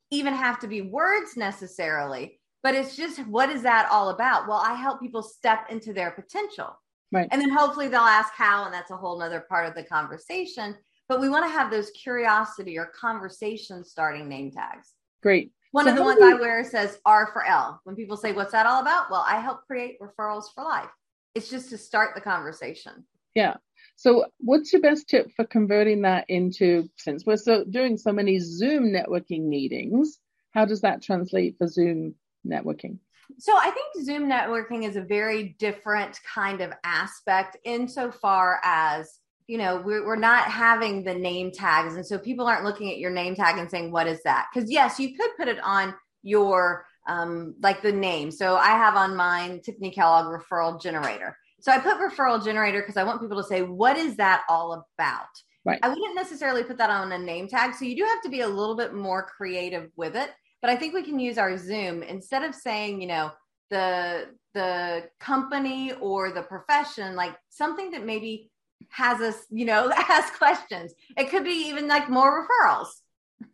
[0.09, 4.47] even have to be words necessarily, but it's just what is that all about?
[4.47, 6.79] Well, I help people step into their potential.
[7.11, 7.27] Right.
[7.31, 10.75] And then hopefully they'll ask how, and that's a whole nother part of the conversation
[11.09, 14.93] but we want to have those curiosity or conversation starting name tags.
[15.21, 15.51] Great.
[15.71, 16.35] One so of the ones you...
[16.35, 17.81] I wear says R for L.
[17.83, 19.09] When people say, What's that all about?
[19.11, 20.89] Well, I help create referrals for life.
[21.35, 23.05] It's just to start the conversation.
[23.35, 23.55] Yeah.
[23.95, 28.39] So, what's your best tip for converting that into, since we're so doing so many
[28.39, 30.19] Zoom networking meetings,
[30.51, 32.15] how does that translate for Zoom
[32.45, 32.99] networking?
[33.39, 39.57] So I think Zoom networking is a very different kind of aspect insofar as you
[39.57, 41.95] know we're, we're not having the name tags.
[41.95, 44.47] And so people aren't looking at your name tag and saying what is that?
[44.53, 48.31] Because yes you could put it on your um, like the name.
[48.31, 51.37] So i have on mine tiffany kellogg referral generator.
[51.59, 54.85] So i put referral generator because i want people to say what is that all
[54.97, 55.27] about?
[55.65, 55.79] Right.
[55.81, 57.73] I wouldn't necessarily put that on a name tag.
[57.73, 60.29] So you do have to be a little bit more creative with it
[60.63, 63.29] but i think we can use our zoom instead of saying you know
[63.69, 68.49] the the company or the profession like something that maybe
[68.89, 70.93] has us, you know, ask questions.
[71.17, 72.89] It could be even like more referrals.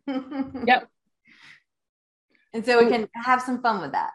[0.66, 0.88] yep.
[2.52, 4.10] And so we can have some fun with that.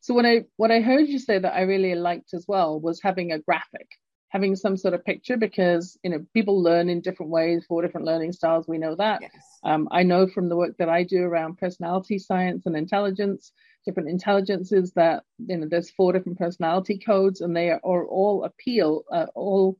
[0.00, 3.00] So what I what I heard you say that I really liked as well was
[3.02, 3.88] having a graphic,
[4.34, 8.04] having some sort of picture because you know people learn in different ways, four different
[8.04, 8.66] learning styles.
[8.66, 9.22] We know that.
[9.22, 9.32] Yes.
[9.62, 13.52] Um, I know from the work that I do around personality science and intelligence,
[13.86, 18.42] different intelligences that you know there's four different personality codes and they are, are all
[18.42, 19.78] appeal uh, all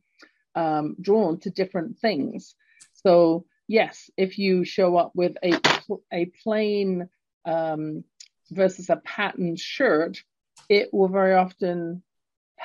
[0.55, 2.55] um, drawn to different things.
[2.93, 5.59] So yes, if you show up with a
[6.12, 7.09] a plain
[7.45, 8.05] um,
[8.53, 10.23] versus a patterned shirt,
[10.69, 12.04] it will very often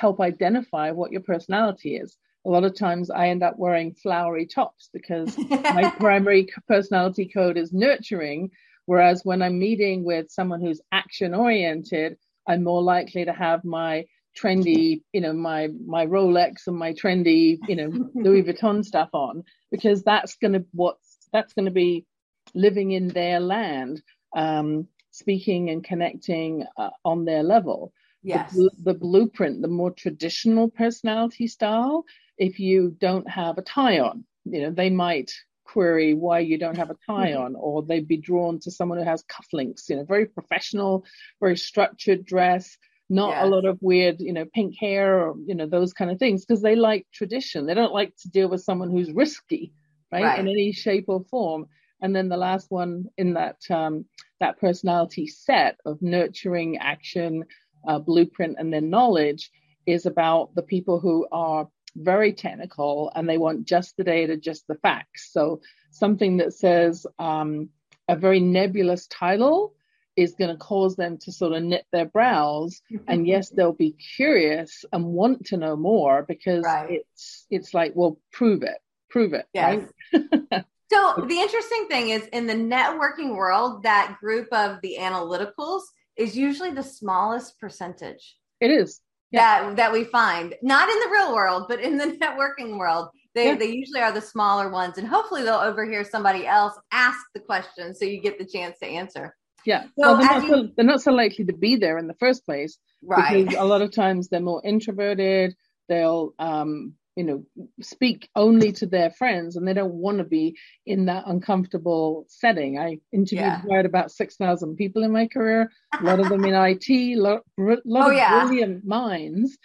[0.00, 2.16] help identify what your personality is.
[2.46, 7.58] A lot of times I end up wearing flowery tops because my primary personality code
[7.58, 8.50] is nurturing.
[8.86, 12.16] Whereas when I'm meeting with someone who's action oriented,
[12.48, 17.58] I'm more likely to have my trendy, you know, my my Rolex and my trendy,
[17.68, 22.06] you know, Louis Vuitton stuff on because that's going to what's that's going to be
[22.54, 24.02] living in their land,
[24.34, 27.92] um, speaking and connecting uh, on their level.
[28.22, 28.52] Yes.
[28.52, 32.04] The, the, blueprint, the more traditional personality style,
[32.36, 35.32] if you don't have a tie on, you know, they might
[35.64, 39.04] query why you don't have a tie on, or they'd be drawn to someone who
[39.04, 41.04] has cufflinks, you know, very professional,
[41.40, 42.76] very structured dress,
[43.08, 43.44] not yes.
[43.44, 46.44] a lot of weird, you know, pink hair or, you know, those kind of things
[46.44, 47.66] because they like tradition.
[47.66, 49.72] They don't like to deal with someone who's risky,
[50.12, 50.38] right, right.
[50.38, 51.66] in any shape or form.
[52.02, 54.06] And then the last one in that um,
[54.40, 57.44] that personality set of nurturing action,
[57.86, 59.50] uh, blueprint, and then knowledge
[59.86, 64.66] is about the people who are very technical and they want just the data, just
[64.68, 65.30] the facts.
[65.32, 67.70] So something that says um,
[68.08, 69.74] a very nebulous title
[70.16, 73.92] is going to cause them to sort of knit their brows and yes they'll be
[74.16, 76.90] curious and want to know more because right.
[76.90, 79.84] it's it's like well prove it prove it yes.
[80.12, 85.82] right so the interesting thing is in the networking world that group of the analyticals
[86.20, 89.62] is usually the smallest percentage it is yeah.
[89.62, 93.46] that that we find not in the real world but in the networking world they,
[93.46, 93.54] yeah.
[93.54, 97.94] they usually are the smaller ones and hopefully they'll overhear somebody else ask the question
[97.94, 99.82] so you get the chance to answer yeah.
[99.82, 102.14] So well, they're not, you, so, they're not so likely to be there in the
[102.14, 102.78] first place.
[103.02, 103.44] Right.
[103.44, 105.54] Because a lot of times they're more introverted.
[105.88, 110.56] They'll, um, you know, speak only to their friends and they don't want to be
[110.86, 112.78] in that uncomfortable setting.
[112.78, 113.80] I interviewed yeah.
[113.80, 118.08] about 6,000 people in my career, a lot of them in IT, a lot, lot
[118.08, 118.40] oh, of yeah.
[118.40, 119.58] brilliant minds.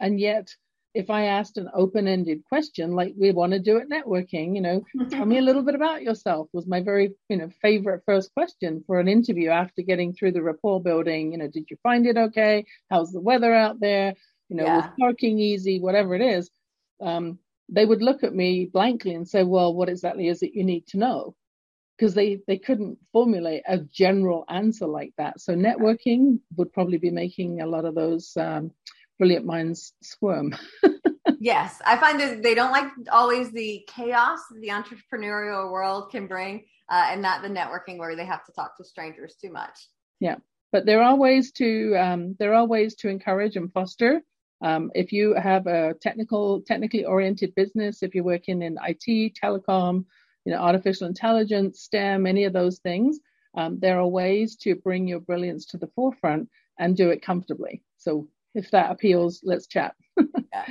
[0.00, 0.48] And yet
[0.94, 4.62] if I asked an open ended question, like we want to do at networking, you
[4.62, 8.34] know, tell me a little bit about yourself was my very, you know, favorite first
[8.34, 11.30] question for an interview after getting through the rapport building.
[11.30, 12.64] You know, did you find it okay?
[12.90, 14.14] How's the weather out there?
[14.48, 14.76] You know, yeah.
[14.78, 15.78] was parking easy?
[15.78, 16.50] Whatever it is.
[17.00, 20.64] Um, they would look at me blankly and say, well, what exactly is it you
[20.64, 21.36] need to know?
[21.96, 25.40] Because they, they couldn't formulate a general answer like that.
[25.40, 28.72] So networking would probably be making a lot of those um,
[29.18, 30.56] brilliant minds squirm.
[31.40, 36.64] yes, I find that they don't like always the chaos the entrepreneurial world can bring,
[36.88, 39.88] uh, and not the networking where they have to talk to strangers too much.
[40.20, 40.36] Yeah,
[40.72, 44.22] but there are ways to um, there are ways to encourage and foster.
[44.62, 50.04] Um, if you have a technical, technically oriented business, if you're working in IT, telecom,
[50.44, 53.20] you know, artificial intelligence, STEM, any of those things,
[53.56, 57.82] um, there are ways to bring your brilliance to the forefront and do it comfortably.
[57.96, 59.94] So if that appeals, let's chat.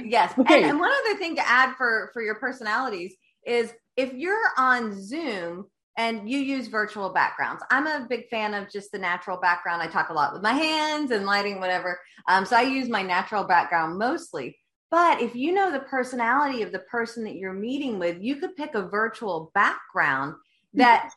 [0.04, 0.34] yes.
[0.38, 0.64] Okay.
[0.64, 5.00] And, and one other thing to add for for your personalities is if you're on
[5.02, 5.66] Zoom
[6.00, 7.62] and you use virtual backgrounds.
[7.70, 9.82] I'm a big fan of just the natural background.
[9.82, 12.00] I talk a lot with my hands and lighting, whatever.
[12.26, 14.58] Um, so I use my natural background mostly.
[14.92, 18.56] But if you know the personality of the person that you're meeting with, you could
[18.56, 20.36] pick a virtual background
[20.74, 21.12] that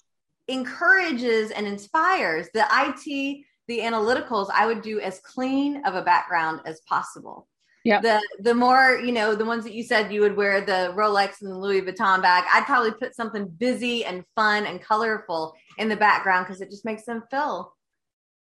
[0.48, 6.62] encourages and inspires the IT the analyticals I would do as clean of a background
[6.66, 7.46] as possible.
[7.84, 8.00] Yeah.
[8.00, 11.42] The the more, you know, the ones that you said you would wear the Rolex
[11.42, 15.88] and the Louis Vuitton bag, I'd probably put something busy and fun and colorful in
[15.88, 17.74] the background because it just makes them feel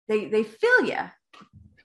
[0.08, 0.98] they they feel you.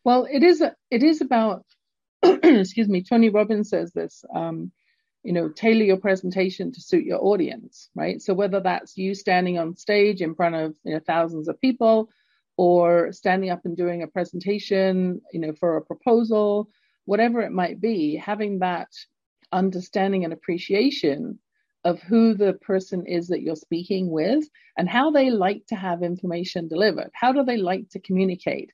[0.03, 1.65] Well, it is it is about
[2.23, 3.03] excuse me.
[3.03, 4.25] Tony Robbins says this.
[4.33, 4.71] Um,
[5.23, 8.21] you know, tailor your presentation to suit your audience, right?
[8.21, 12.09] So whether that's you standing on stage in front of you know thousands of people,
[12.57, 16.69] or standing up and doing a presentation, you know, for a proposal,
[17.05, 18.89] whatever it might be, having that
[19.51, 21.39] understanding and appreciation
[21.83, 24.43] of who the person is that you're speaking with
[24.75, 27.11] and how they like to have information delivered.
[27.13, 28.71] How do they like to communicate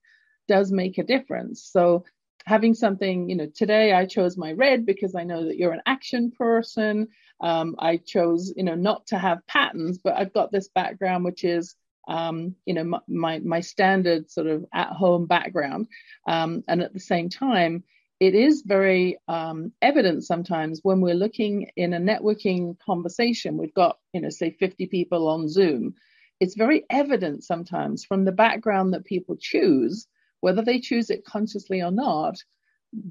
[0.47, 1.63] does make a difference.
[1.71, 2.03] So
[2.45, 5.83] having something, you know, today I chose my red because I know that you're an
[5.85, 7.07] action person.
[7.39, 11.43] Um, I chose, you know, not to have patterns, but I've got this background which
[11.43, 11.75] is,
[12.07, 15.87] um, you know, my, my, my standard sort of at home background.
[16.27, 17.83] Um, and at the same time,
[18.21, 23.97] it is very um, evident sometimes when we're looking in a networking conversation, we've got,
[24.13, 25.95] you know, say 50 people on Zoom.
[26.39, 30.07] It's very evident sometimes from the background that people choose,
[30.39, 32.35] whether they choose it consciously or not,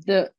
[0.07, 0.31] that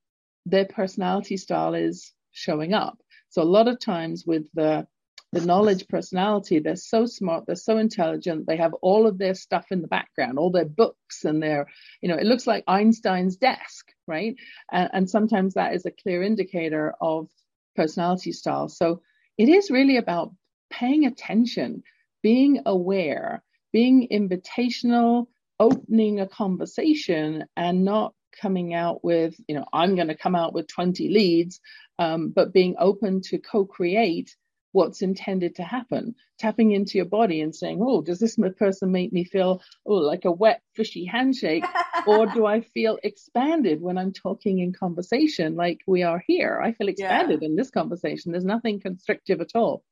[0.46, 2.98] their personality style is showing up.
[3.28, 4.88] So a lot of times with the
[5.32, 6.60] the knowledge personality.
[6.60, 10.38] They're so smart, they're so intelligent, they have all of their stuff in the background,
[10.38, 11.68] all their books and their,
[12.02, 14.36] you know, it looks like Einstein's desk, right?
[14.72, 17.30] And, and sometimes that is a clear indicator of
[17.76, 18.68] personality style.
[18.68, 19.02] So
[19.38, 20.34] it is really about
[20.70, 21.84] paying attention,
[22.22, 25.28] being aware, being invitational,
[25.60, 30.54] opening a conversation and not coming out with, you know, I'm going to come out
[30.54, 31.60] with 20 leads,
[32.00, 34.36] um, but being open to co create
[34.72, 39.12] what's intended to happen, tapping into your body and saying, oh, does this person make
[39.12, 41.66] me feel, oh, like a wet, fishy handshake?
[42.08, 46.62] or do I feel expanded when I'm talking in conversation like we are here?
[46.64, 47.48] I feel expanded yeah.
[47.48, 48.32] in this conversation.
[48.32, 49.84] There's nothing constrictive at all.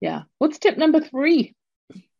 [0.00, 0.22] Yeah.
[0.38, 1.54] What's tip number three?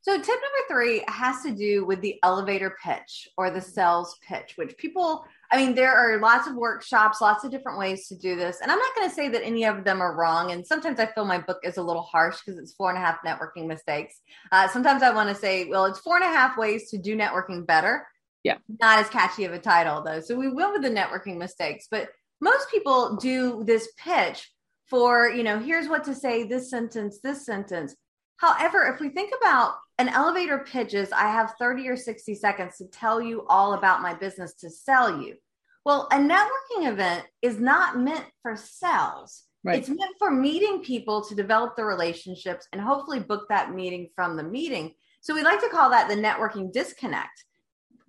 [0.07, 4.53] So, tip number three has to do with the elevator pitch or the sales pitch,
[4.55, 8.37] which people, I mean, there are lots of workshops, lots of different ways to do
[8.37, 8.61] this.
[8.61, 10.53] And I'm not going to say that any of them are wrong.
[10.53, 13.01] And sometimes I feel my book is a little harsh because it's four and a
[13.01, 14.21] half networking mistakes.
[14.53, 17.17] Uh, sometimes I want to say, well, it's four and a half ways to do
[17.17, 18.07] networking better.
[18.45, 18.59] Yeah.
[18.81, 20.21] Not as catchy of a title, though.
[20.21, 21.89] So, we went with the networking mistakes.
[21.91, 24.53] But most people do this pitch
[24.85, 27.97] for, you know, here's what to say, this sentence, this sentence.
[28.37, 32.87] However, if we think about an elevator pitches, I have 30 or 60 seconds to
[32.87, 35.37] tell you all about my business to sell you.
[35.85, 39.45] Well, a networking event is not meant for sales.
[39.65, 39.79] Right.
[39.79, 44.37] It's meant for meeting people to develop the relationships and hopefully book that meeting from
[44.37, 44.95] the meeting.
[45.23, 47.45] So we like to call that the networking disconnect.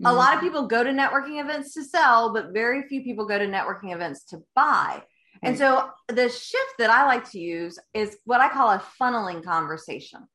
[0.02, 0.08] Mm-hmm.
[0.08, 3.40] A lot of people go to networking events to sell, but very few people go
[3.40, 5.02] to networking events to buy.
[5.44, 9.44] And so the shift that I like to use is what I call a funneling
[9.44, 10.28] conversation.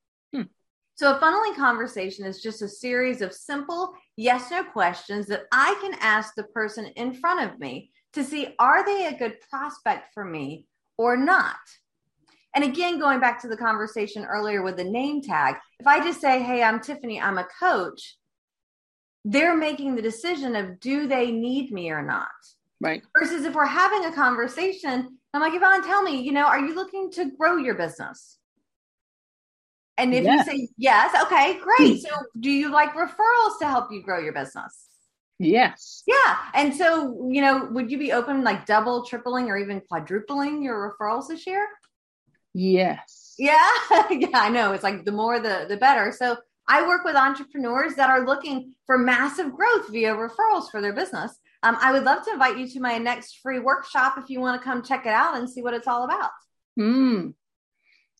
[1.02, 5.76] So a funneling conversation is just a series of simple yes no questions that I
[5.80, 10.14] can ask the person in front of me to see are they a good prospect
[10.14, 11.56] for me or not.
[12.54, 16.20] And again, going back to the conversation earlier with the name tag, if I just
[16.20, 18.16] say, Hey, I'm Tiffany, I'm a coach,
[19.24, 22.28] they're making the decision of do they need me or not.
[22.80, 23.02] Right.
[23.18, 26.76] Versus if we're having a conversation, I'm like, Yvonne, tell me, you know, are you
[26.76, 28.38] looking to grow your business?
[29.98, 30.46] And if yes.
[30.46, 32.00] you say yes, okay, great.
[32.00, 34.86] So do you like referrals to help you grow your business?
[35.38, 36.02] Yes.
[36.06, 36.36] Yeah.
[36.54, 40.92] And so, you know, would you be open like double, tripling, or even quadrupling your
[40.92, 41.66] referrals this year?
[42.54, 43.34] Yes.
[43.38, 43.70] Yeah.
[44.10, 44.72] yeah, I know.
[44.72, 46.12] It's like the more the the better.
[46.12, 46.36] So
[46.68, 51.32] I work with entrepreneurs that are looking for massive growth via referrals for their business.
[51.64, 54.60] Um, I would love to invite you to my next free workshop if you want
[54.60, 56.30] to come check it out and see what it's all about.
[56.76, 57.30] Hmm.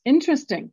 [0.05, 0.73] Interesting.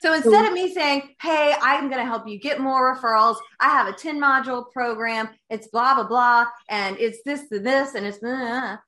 [0.00, 3.68] So instead of me saying, Hey, I'm going to help you get more referrals, I
[3.68, 5.28] have a 10 module program.
[5.50, 6.46] It's blah, blah, blah.
[6.68, 8.78] And it's this, the this, and it's, blah.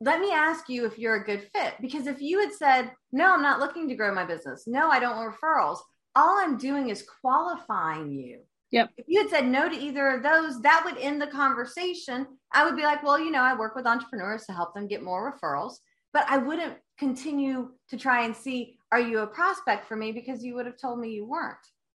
[0.00, 1.74] let me ask you if you're a good fit.
[1.80, 4.64] Because if you had said, No, I'm not looking to grow my business.
[4.66, 5.78] No, I don't want referrals.
[6.16, 8.40] All I'm doing is qualifying you.
[8.70, 8.90] Yep.
[8.98, 12.26] If you had said no to either of those, that would end the conversation.
[12.52, 15.02] I would be like, well, you know, I work with entrepreneurs to help them get
[15.02, 15.76] more referrals,
[16.12, 20.12] but I wouldn't continue to try and see, are you a prospect for me?
[20.12, 21.56] Because you would have told me you weren't.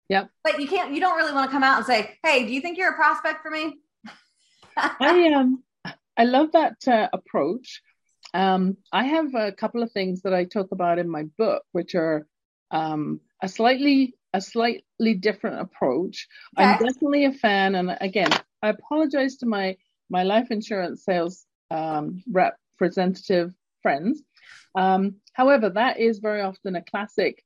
[0.10, 0.30] Yep.
[0.44, 2.62] But you can't, you don't really want to come out and say, hey, do you
[2.62, 3.78] think you're a prospect for me?
[4.78, 5.64] I um
[6.20, 7.82] I love that uh, approach.
[8.34, 11.96] Um, I have a couple of things that I talk about in my book, which
[11.96, 12.28] are
[12.72, 16.28] um, a slightly a slightly different approach.
[16.58, 16.68] Okay.
[16.68, 18.32] I'm definitely a fan, and again,
[18.62, 19.78] I apologize to my
[20.10, 24.22] my life insurance sales um, representative friends.
[24.76, 27.43] Um, however, that is very often a classic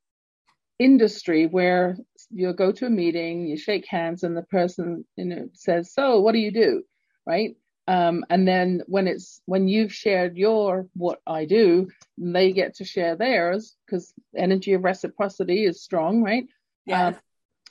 [0.79, 1.97] industry where
[2.31, 6.21] you go to a meeting, you shake hands, and the person you know says, "So,
[6.21, 6.83] what do you do?"
[7.25, 7.55] right?
[7.87, 12.85] Um, and then when it's when you've shared your what I do, they get to
[12.85, 16.47] share theirs because energy of reciprocity is strong, right?
[16.85, 17.15] Yes.
[17.15, 17.19] Uh,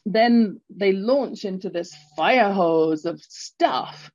[0.05, 4.11] then they launch into this fire hose of stuff.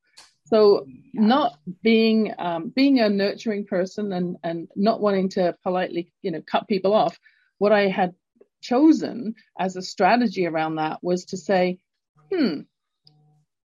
[0.50, 6.32] So not being um, being a nurturing person and and not wanting to politely you
[6.32, 7.20] know cut people off,
[7.58, 8.14] what I had
[8.62, 11.80] chosen as a strategy around that was to say,
[12.32, 12.62] hmm,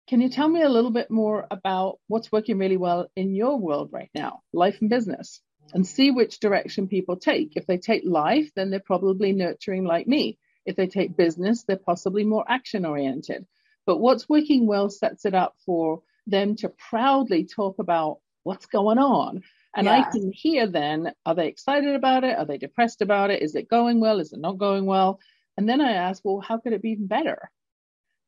[0.09, 3.59] can you tell me a little bit more about what's working really well in your
[3.59, 5.41] world right now, life and business,
[5.73, 7.53] and see which direction people take?
[7.57, 10.39] If they take life, then they're probably nurturing like me.
[10.67, 13.47] If they take business, they're possibly more action oriented.
[13.87, 18.99] But what's working well sets it up for them to proudly talk about what's going
[18.99, 19.43] on.
[19.75, 20.05] And yeah.
[20.07, 22.37] I can hear then, are they excited about it?
[22.39, 23.43] Are they depressed about it?
[23.43, 24.21] Is it going well?
[24.21, 25.19] Is it not going well?
[25.57, 27.51] And then I ask, well, how could it be even better?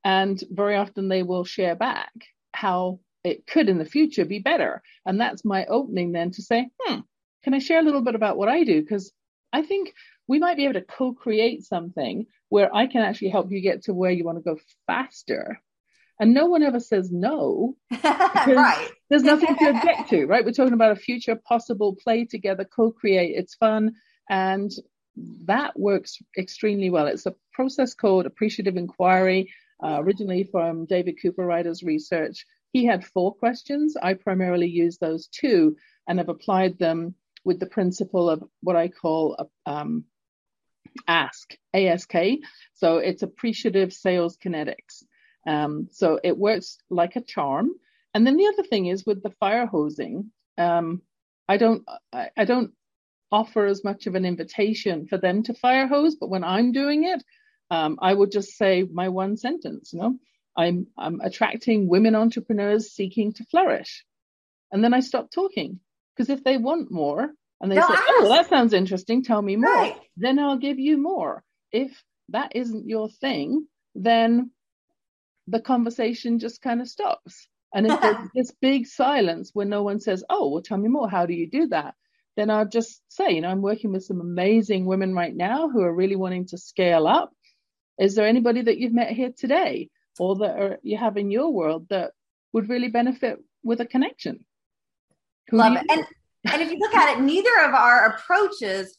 [0.05, 2.13] And very often they will share back
[2.53, 4.83] how it could in the future be better.
[5.07, 7.01] And that's my opening then to say, hmm,
[7.43, 8.81] can I share a little bit about what I do?
[8.81, 9.13] Because
[9.53, 9.95] I think
[10.27, 13.95] we might be able to co-create something where I can actually help you get to
[13.95, 15.61] where you want to go faster.
[16.21, 17.77] And no one ever says no.
[18.05, 18.89] right.
[19.11, 20.45] There's nothing to object to, right?
[20.45, 23.35] We're talking about a future possible play together, co-create.
[23.37, 23.95] It's fun.
[24.31, 24.71] And
[25.47, 27.07] that works extremely well.
[27.07, 29.53] It's a process called appreciative inquiry,
[29.83, 32.47] uh, originally from David Cooperrider's research.
[32.73, 33.97] He had four questions.
[34.01, 35.77] I primarily use those two
[36.09, 40.05] and have applied them with the principle of what I call a, um,
[41.09, 42.13] ask ask
[42.75, 45.03] so it's appreciative sales kinetics
[45.47, 47.71] um, so it works like a charm
[48.13, 51.03] and then the other thing is with the fire hosing um,
[51.49, 52.73] i don't I, I, don't
[53.33, 57.05] offer as much of an invitation for them to fire hose but when i'm doing
[57.05, 57.23] it
[57.71, 60.19] um, i would just say my one sentence you know
[60.57, 64.05] i'm i'm attracting women entrepreneurs seeking to flourish
[64.71, 65.81] and then i stop talking
[66.15, 67.35] because if they want more
[67.65, 67.83] and they say.
[67.89, 69.23] "Oh, that sounds interesting.
[69.23, 69.97] Tell me more." Right.
[70.17, 71.43] Then I'll give you more.
[71.73, 74.51] If that isn't your thing, then
[75.49, 77.49] the conversation just kind of stops.
[77.75, 81.09] And if there's this big silence where no one says, "Oh, well, tell me more.
[81.09, 81.95] How do you do that?"
[82.37, 85.83] Then I'll just say, you know, I'm working with some amazing women right now who
[85.83, 87.33] are really wanting to scale up.
[87.99, 91.53] Is there anybody that you've met here today, or that are, you have in your
[91.53, 92.13] world that
[92.53, 94.45] would really benefit with a connection?
[95.49, 95.87] Who Love it.
[95.91, 96.05] And
[96.53, 98.99] and if you look at it, neither of our approaches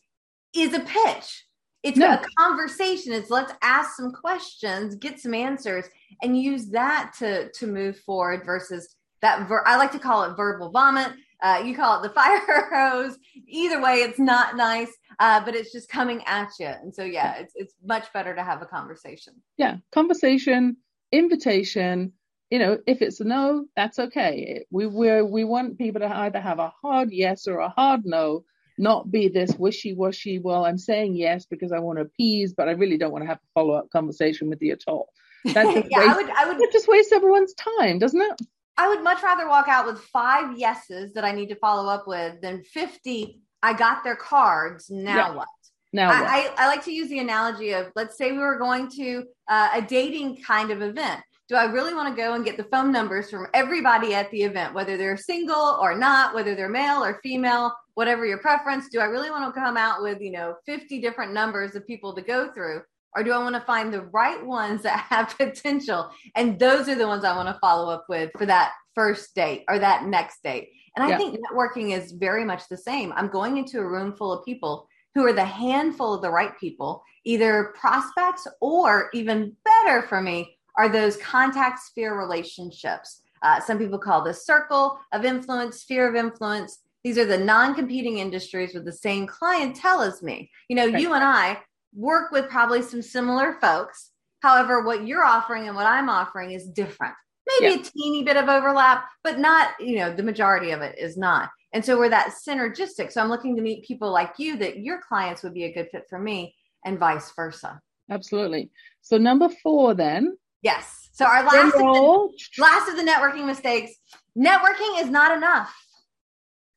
[0.56, 1.46] is a pitch.
[1.86, 2.13] It's no.
[2.13, 3.13] a conversation.
[3.13, 5.86] It's let's ask some questions, get some answers,
[6.23, 8.43] and use that to to move forward.
[8.43, 11.11] Versus that, ver- I like to call it verbal vomit.
[11.43, 13.17] Uh, you call it the fire hose.
[13.47, 16.65] Either way, it's not nice, uh, but it's just coming at you.
[16.65, 19.36] And so, yeah, it's it's much better to have a conversation.
[19.57, 20.77] Yeah, conversation,
[21.11, 22.13] invitation,
[22.49, 24.65] you know, if it's a no, that's okay.
[24.71, 28.43] We we we want people to either have a hard yes or a hard no,
[28.78, 30.39] not be this wishy-washy.
[30.39, 33.28] Well, I'm saying yes because I want to appease, but I really don't want to
[33.28, 35.09] have a follow-up conversation with you at all.
[35.45, 38.41] That just yeah, I would, I would just waste everyone's time, doesn't it?
[38.78, 42.07] I would much rather walk out with five yeses that I need to follow up
[42.07, 43.41] with than 50.
[43.63, 44.89] I got their cards.
[44.89, 45.36] Now yeah.
[45.36, 45.47] what?
[45.93, 48.91] Now I, I, I, like to use the analogy of let's say we were going
[48.97, 52.57] to uh, a dating kind of event do I really want to go and get
[52.57, 56.69] the phone numbers from everybody at the event, whether they're single or not, whether they're
[56.69, 58.88] male or female, whatever your preference?
[58.89, 62.16] Do I really want to come out with, you know, 50 different numbers of people
[62.16, 62.82] to go through?
[63.16, 66.10] Or do I want to find the right ones that have potential?
[66.36, 69.64] And those are the ones I want to follow up with for that first date
[69.68, 70.70] or that next date.
[70.96, 71.18] And I yeah.
[71.18, 73.12] think networking is very much the same.
[73.14, 76.58] I'm going into a room full of people who are the handful of the right
[76.60, 83.22] people, either prospects or even better for me, are those contact sphere relationships.
[83.41, 86.80] Uh, some people call this circle of influence, sphere of influence.
[87.06, 90.49] These are the non competing industries with the same clientele as me.
[90.68, 90.99] You know, right.
[90.99, 91.60] you and I
[91.93, 94.10] work with probably some similar folks.
[94.41, 97.14] However, what you're offering and what I'm offering is different.
[97.47, 97.80] Maybe yeah.
[97.80, 101.51] a teeny bit of overlap, but not, you know, the majority of it is not.
[101.74, 103.12] And so we're that synergistic.
[103.12, 105.89] So I'm looking to meet people like you that your clients would be a good
[105.91, 107.80] fit for me and vice versa.
[108.10, 108.72] Absolutely.
[109.01, 111.10] So number four then Yes.
[111.12, 113.91] So our last of the, last of the networking mistakes.
[114.36, 115.72] Networking is not enough.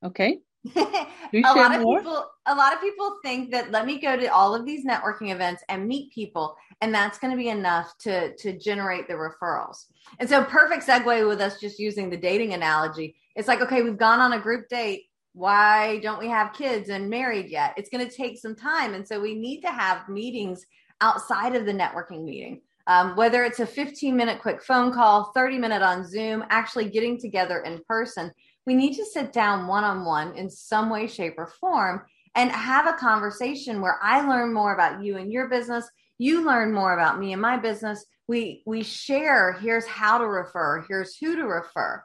[0.05, 0.38] Okay.
[0.74, 1.99] a lot of more?
[1.99, 5.32] people a lot of people think that let me go to all of these networking
[5.32, 9.84] events and meet people and that's going to be enough to to generate the referrals.
[10.18, 13.16] And so perfect segue with us just using the dating analogy.
[13.36, 15.05] It's like okay, we've gone on a group date.
[15.32, 17.74] Why don't we have kids and married yet?
[17.76, 20.66] It's going to take some time and so we need to have meetings
[21.01, 25.59] outside of the networking meeting Um, whether it's a 15 minute quick phone call, 30
[25.59, 28.32] minute on Zoom, actually getting together in person,
[28.69, 32.03] we need to sit down one on one in some way, shape, or form
[32.35, 35.89] and have a conversation where I learn more about you and your business.
[36.19, 38.05] You learn more about me and my business.
[38.29, 39.55] We we share.
[39.55, 40.85] Here's how to refer.
[40.87, 42.05] Here's who to refer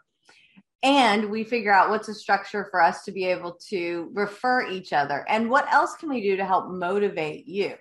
[0.84, 4.94] and we figure out what's a structure for us to be able to refer each
[4.94, 7.74] other and what else can we do to help motivate you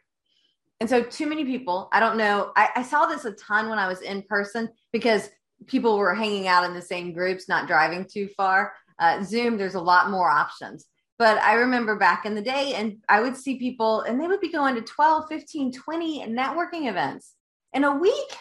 [0.80, 3.80] and so too many people i don't know I, I, saw this a ton when
[3.80, 5.28] i was in person because
[5.66, 9.74] people were hanging out in the same groups not driving too far uh, zoom there's
[9.74, 10.86] a lot more options
[11.18, 14.40] but i remember back in the day and i would see people and they would
[14.40, 17.34] be going to 12 15 20 networking events
[17.72, 18.36] in a week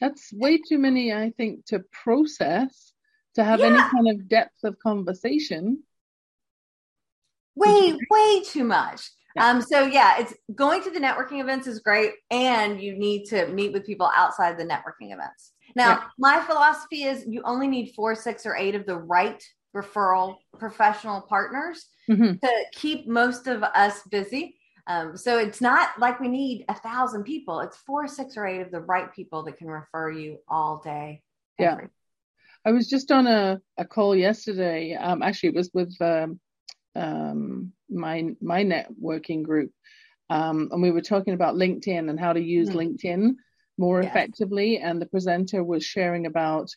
[0.00, 2.92] that's way too many i think to process
[3.38, 3.66] to have yeah.
[3.66, 5.84] any kind of depth of conversation.
[7.54, 9.10] Way, way too much.
[9.36, 9.46] Yeah.
[9.46, 13.46] Um, so yeah, it's going to the networking events is great, and you need to
[13.46, 15.52] meet with people outside the networking events.
[15.78, 16.02] Now, yeah.
[16.18, 19.40] my philosophy is you only need four, six, or eight of the right
[19.76, 22.32] referral professional partners mm-hmm.
[22.44, 24.56] to keep most of us busy.
[24.88, 27.60] Um, so it's not like we need a thousand people.
[27.60, 31.22] It's four, six, or eight of the right people that can refer you all day.
[31.60, 31.76] Yeah.
[32.64, 34.96] I was just on a, a call yesterday.
[34.96, 36.40] Um, actually, it was with um,
[36.96, 39.70] um, my my networking group,
[40.28, 42.78] um, and we were talking about LinkedIn and how to use mm-hmm.
[42.78, 43.34] LinkedIn
[43.78, 44.08] more yeah.
[44.08, 44.78] effectively.
[44.78, 46.68] And the presenter was sharing about,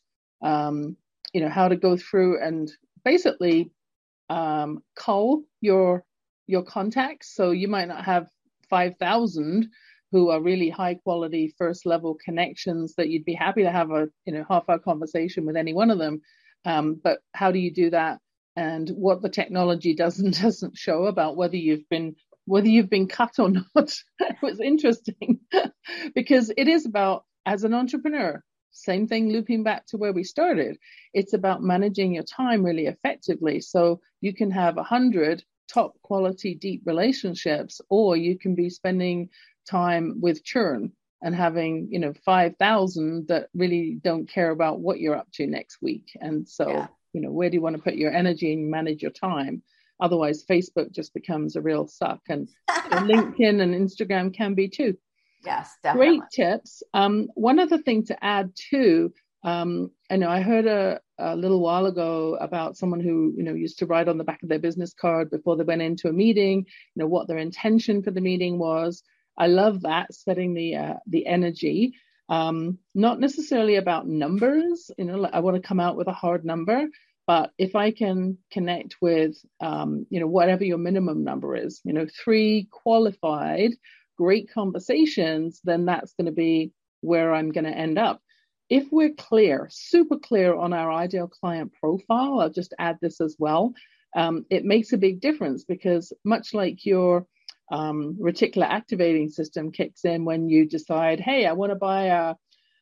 [0.41, 0.95] um,
[1.33, 2.71] you know, how to go through and
[3.03, 3.71] basically
[4.29, 6.05] um, call your
[6.47, 7.35] your contacts.
[7.35, 8.27] So you might not have
[8.69, 9.69] five thousand
[10.11, 14.07] who are really high quality first level connections that you'd be happy to have a
[14.25, 16.21] you know half hour conversation with any one of them
[16.65, 18.19] um, but how do you do that
[18.55, 22.15] and what the technology doesn't doesn't show about whether you've been
[22.51, 23.93] whether you've been cut or not.
[24.19, 25.39] It was interesting
[26.15, 30.77] because it is about as an entrepreneur same thing looping back to where we started.
[31.13, 33.61] It's about managing your time really effectively.
[33.61, 39.29] So you can have a hundred top quality deep relationships or you can be spending
[39.69, 40.91] time with churn
[41.21, 45.81] and having you know 5000 that really don't care about what you're up to next
[45.81, 46.11] week.
[46.19, 46.87] And so yeah.
[47.13, 49.63] you know where do you want to put your energy and manage your time
[50.01, 54.97] otherwise facebook just becomes a real suck and linkedin and instagram can be too
[55.45, 56.19] yes definitely.
[56.19, 60.99] great tips um, one other thing to add too um, I know I heard a,
[61.17, 64.43] a little while ago about someone who you know used to write on the back
[64.43, 68.03] of their business card before they went into a meeting, you know what their intention
[68.03, 69.03] for the meeting was.
[69.37, 71.93] I love that setting the uh, the energy.
[72.29, 74.91] Um, not necessarily about numbers.
[74.97, 76.87] You know, I want to come out with a hard number,
[77.27, 81.93] but if I can connect with, um, you know, whatever your minimum number is, you
[81.93, 83.71] know, three qualified,
[84.17, 88.21] great conversations, then that's going to be where I'm going to end up.
[88.69, 93.35] If we're clear, super clear on our ideal client profile, I'll just add this as
[93.37, 93.73] well.
[94.15, 97.25] Um, it makes a big difference because much like your
[97.71, 102.35] um, reticular activating system kicks in when you decide, hey, I want to buy a,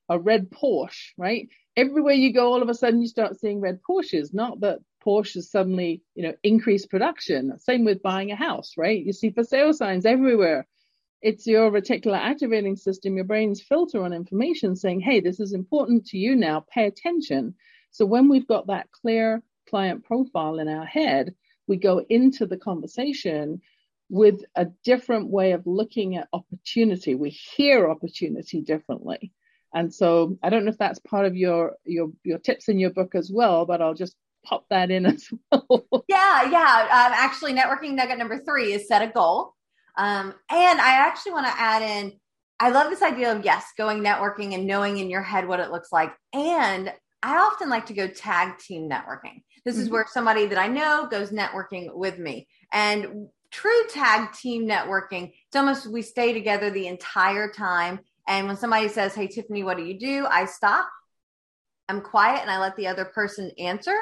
[0.10, 1.48] a red Porsche, right?
[1.80, 4.34] Everywhere you go, all of a sudden you start seeing red Porsches.
[4.34, 7.58] Not that Porsche has suddenly, you know, increased production.
[7.58, 9.02] Same with buying a house, right?
[9.02, 10.68] You see for sale signs everywhere.
[11.22, 16.06] It's your reticular activating system, your brain's filter on information saying, hey, this is important
[16.08, 17.56] to you now, pay attention.
[17.92, 21.34] So when we've got that clear client profile in our head,
[21.66, 23.62] we go into the conversation
[24.10, 27.16] with a different way of looking at opportunity.
[27.16, 29.32] We hear opportunity differently.
[29.74, 32.90] And so I don't know if that's part of your your your tips in your
[32.90, 35.86] book as well, but I'll just pop that in as well.
[36.08, 36.82] Yeah, yeah.
[36.84, 39.54] Um, actually, networking nugget number three is set a goal.
[39.98, 42.14] Um, and I actually want to add in.
[42.60, 45.72] I love this idea of yes, going networking and knowing in your head what it
[45.72, 46.12] looks like.
[46.34, 46.92] And
[47.22, 49.44] I often like to go tag team networking.
[49.66, 49.84] This mm-hmm.
[49.84, 52.48] is where somebody that I know goes networking with me.
[52.72, 58.00] And true tag team networking, it's almost we stay together the entire time.
[58.30, 60.26] And when somebody says, Hey, Tiffany, what do you do?
[60.30, 60.88] I stop,
[61.90, 63.96] I'm quiet, and I let the other person answer,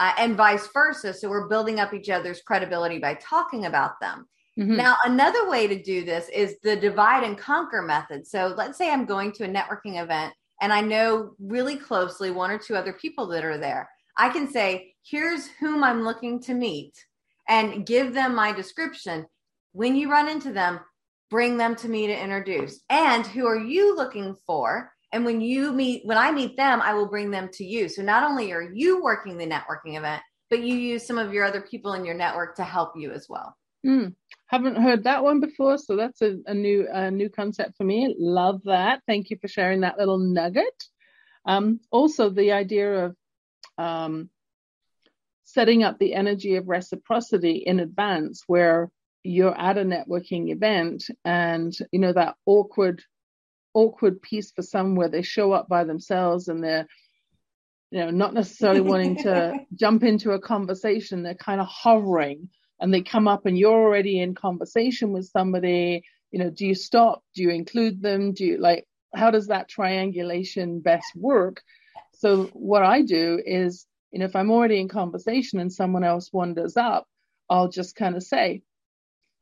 [0.00, 1.14] uh, and vice versa.
[1.14, 4.26] So we're building up each other's credibility by talking about them.
[4.58, 4.76] Mm-hmm.
[4.76, 8.26] Now, another way to do this is the divide and conquer method.
[8.26, 12.50] So let's say I'm going to a networking event and I know really closely one
[12.50, 13.88] or two other people that are there.
[14.16, 16.94] I can say, here's whom I'm looking to meet
[17.48, 19.26] and give them my description.
[19.72, 20.80] When you run into them,
[21.34, 22.78] bring them to me to introduce.
[22.88, 24.92] And who are you looking for?
[25.10, 27.88] And when you meet, when I meet them, I will bring them to you.
[27.88, 31.44] So not only are you working the networking event, but you use some of your
[31.44, 33.56] other people in your network to help you as well.
[33.84, 34.14] Mm,
[34.46, 38.14] haven't heard that one before, so that's a, a new a new concept for me.
[38.16, 39.02] Love that.
[39.08, 40.84] Thank you for sharing that little nugget.
[41.44, 43.16] Um, also, the idea of
[43.76, 44.30] um,
[45.42, 48.92] setting up the energy of reciprocity in advance, where
[49.24, 53.02] you're at a networking event and you know that awkward
[53.72, 56.86] awkward piece for some where they show up by themselves and they're
[57.90, 61.22] you know not necessarily wanting to jump into a conversation.
[61.22, 62.50] They're kind of hovering
[62.80, 66.04] and they come up and you're already in conversation with somebody.
[66.30, 67.24] You know do you stop?
[67.34, 68.32] Do you include them?
[68.32, 71.62] Do you like how does that triangulation best work?
[72.12, 76.32] So what i do is you know if i'm already in conversation and someone else
[76.32, 77.06] wanders up
[77.50, 78.62] i'll just kind of say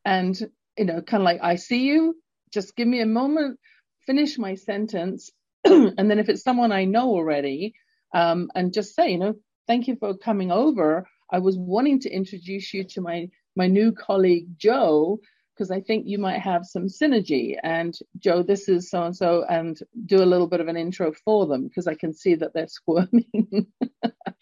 [0.04, 0.38] and
[0.78, 2.16] you know kind of like i see you.
[2.52, 3.58] Just give me a moment
[4.06, 5.30] finish my sentence.
[5.64, 7.74] And then if it's someone i know already
[8.14, 9.34] um, and just say you know
[9.66, 11.06] thank you for coming over.
[11.30, 15.20] I was wanting to introduce you to my my new colleague joe
[15.54, 17.56] because i think you might have some synergy.
[17.62, 21.12] And joe this is so and so and do a little bit of an intro
[21.24, 23.66] for them because i can see that they're squirming.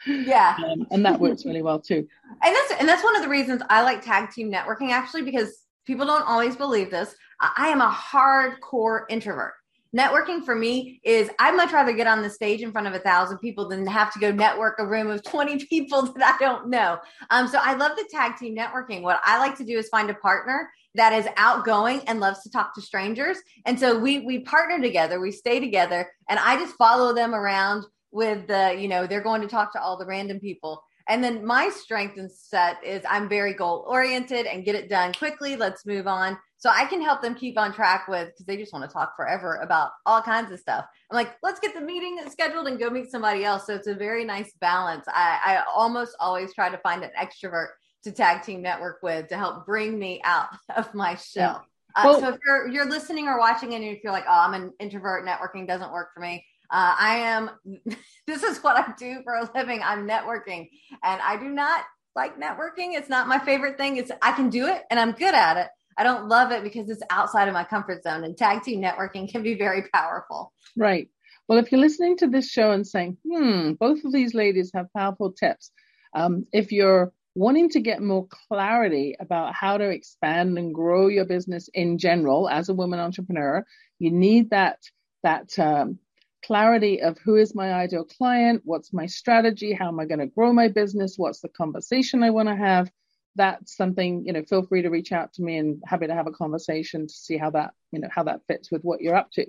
[0.06, 0.56] Yeah.
[0.64, 2.06] Um, and that works really well too.
[2.42, 5.66] And that's and that's one of the reasons i like tag team networking actually because
[5.86, 7.14] people don't always believe this.
[7.40, 9.54] I am a hardcore introvert
[9.96, 12.98] networking for me is I'd much rather get on the stage in front of a
[12.98, 16.68] thousand people than have to go network a room of 20 people that I don't
[16.68, 16.98] know.
[17.30, 19.02] Um, so I love the tag team networking.
[19.02, 22.50] What I like to do is find a partner that is outgoing and loves to
[22.50, 23.38] talk to strangers.
[23.66, 27.84] And so we we partner together, we stay together, and I just follow them around
[28.12, 30.82] with the, you know, they're going to talk to all the random people.
[31.08, 35.12] And then my strength and set is I'm very goal oriented and get it done
[35.12, 35.56] quickly.
[35.56, 36.38] Let's move on.
[36.60, 39.16] So I can help them keep on track with because they just want to talk
[39.16, 40.84] forever about all kinds of stuff.
[41.10, 43.66] I'm like, let's get the meeting scheduled and go meet somebody else.
[43.66, 45.06] So it's a very nice balance.
[45.08, 47.68] I, I almost always try to find an extrovert
[48.04, 51.64] to tag team network with to help bring me out of my shell.
[51.96, 52.02] Yeah.
[52.02, 54.54] Uh, well, so if you're you're listening or watching and you feel like, oh, I'm
[54.54, 57.50] an introvert, networking doesn't work for me, uh, I am,
[58.26, 59.80] this is what I do for a living.
[59.82, 60.68] I'm networking
[61.02, 61.84] and I do not
[62.14, 62.94] like networking.
[62.94, 63.96] It's not my favorite thing.
[63.96, 65.68] It's, I can do it and I'm good at it.
[65.96, 69.30] I don't love it because it's outside of my comfort zone and tag team networking
[69.30, 70.52] can be very powerful.
[70.76, 71.08] Right.
[71.48, 74.92] Well, if you're listening to this show and saying, hmm, both of these ladies have
[74.96, 75.72] powerful tips.
[76.14, 81.24] Um, if you're wanting to get more clarity about how to expand and grow your
[81.24, 83.64] business in general as a woman entrepreneur,
[83.98, 84.78] you need that
[85.22, 85.98] that um,
[86.44, 90.26] clarity of who is my ideal client, what's my strategy, how am I going to
[90.26, 92.90] grow my business, what's the conversation I want to have.
[93.36, 96.26] That's something, you know, feel free to reach out to me and happy to have
[96.26, 99.30] a conversation to see how that, you know, how that fits with what you're up
[99.32, 99.46] to.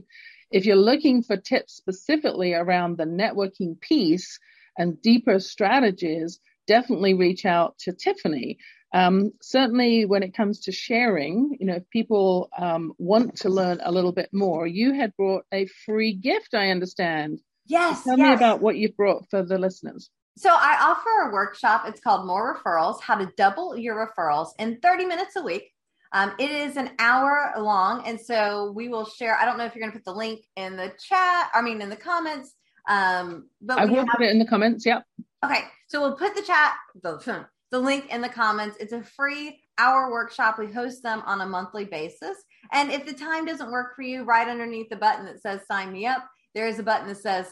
[0.51, 4.39] If you're looking for tips specifically around the networking piece
[4.77, 8.57] and deeper strategies, definitely reach out to Tiffany.
[8.93, 13.79] Um, certainly, when it comes to sharing, you know, if people um, want to learn
[13.81, 17.39] a little bit more, you had brought a free gift, I understand.
[17.65, 18.03] Yes.
[18.03, 18.27] Tell yes.
[18.27, 20.09] me about what you've brought for the listeners.
[20.37, 21.83] So, I offer a workshop.
[21.85, 25.71] It's called More Referrals How to Double Your Referrals in 30 minutes a week.
[26.13, 28.05] Um, it is an hour long.
[28.05, 29.37] And so we will share.
[29.37, 31.81] I don't know if you're going to put the link in the chat, I mean,
[31.81, 32.53] in the comments.
[32.87, 34.85] Um, but I will have, put it in the comments.
[34.85, 35.03] Yep.
[35.45, 35.63] Okay.
[35.87, 38.77] So we'll put the chat, the, the link in the comments.
[38.79, 40.59] It's a free hour workshop.
[40.59, 42.37] We host them on a monthly basis.
[42.71, 45.91] And if the time doesn't work for you, right underneath the button that says sign
[45.91, 47.47] me up, there is a button that says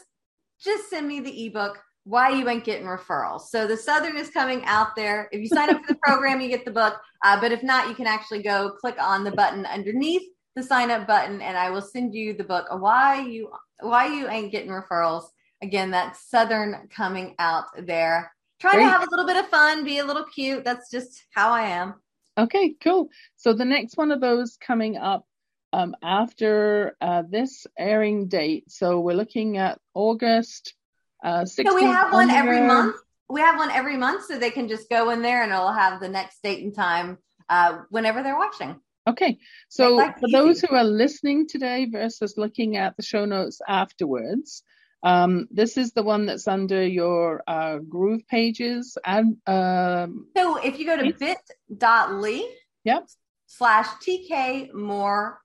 [0.62, 3.42] just send me the ebook why you ain't getting referrals.
[3.42, 5.28] So the Southern is coming out there.
[5.32, 7.00] If you sign up for the program, you get the book.
[7.24, 10.22] Uh, but if not, you can actually go click on the button underneath
[10.56, 12.66] the sign up button, and I will send you the book.
[12.70, 15.24] Why you why you ain't getting referrals.
[15.62, 18.32] Again, that's Southern coming out there.
[18.60, 18.84] Try Great.
[18.84, 20.64] to have a little bit of fun, be a little cute.
[20.64, 21.94] That's just how I am.
[22.36, 23.08] Okay, cool.
[23.36, 25.26] So the next one of those coming up
[25.72, 28.70] um, after uh, this airing date.
[28.70, 30.74] So we're looking at August.
[31.22, 32.96] Uh, so we have one every month.
[33.28, 36.00] We have one every month, so they can just go in there and it'll have
[36.00, 37.18] the next date and time
[37.48, 38.80] uh, whenever they're watching.
[39.08, 40.32] Okay, so for easy.
[40.32, 44.62] those who are listening today versus looking at the show notes afterwards,
[45.02, 48.98] um, this is the one that's under your uh, Groove pages.
[49.04, 52.54] And um, so if you go to bit.ly
[52.84, 53.08] yep.
[53.46, 55.40] slash TK more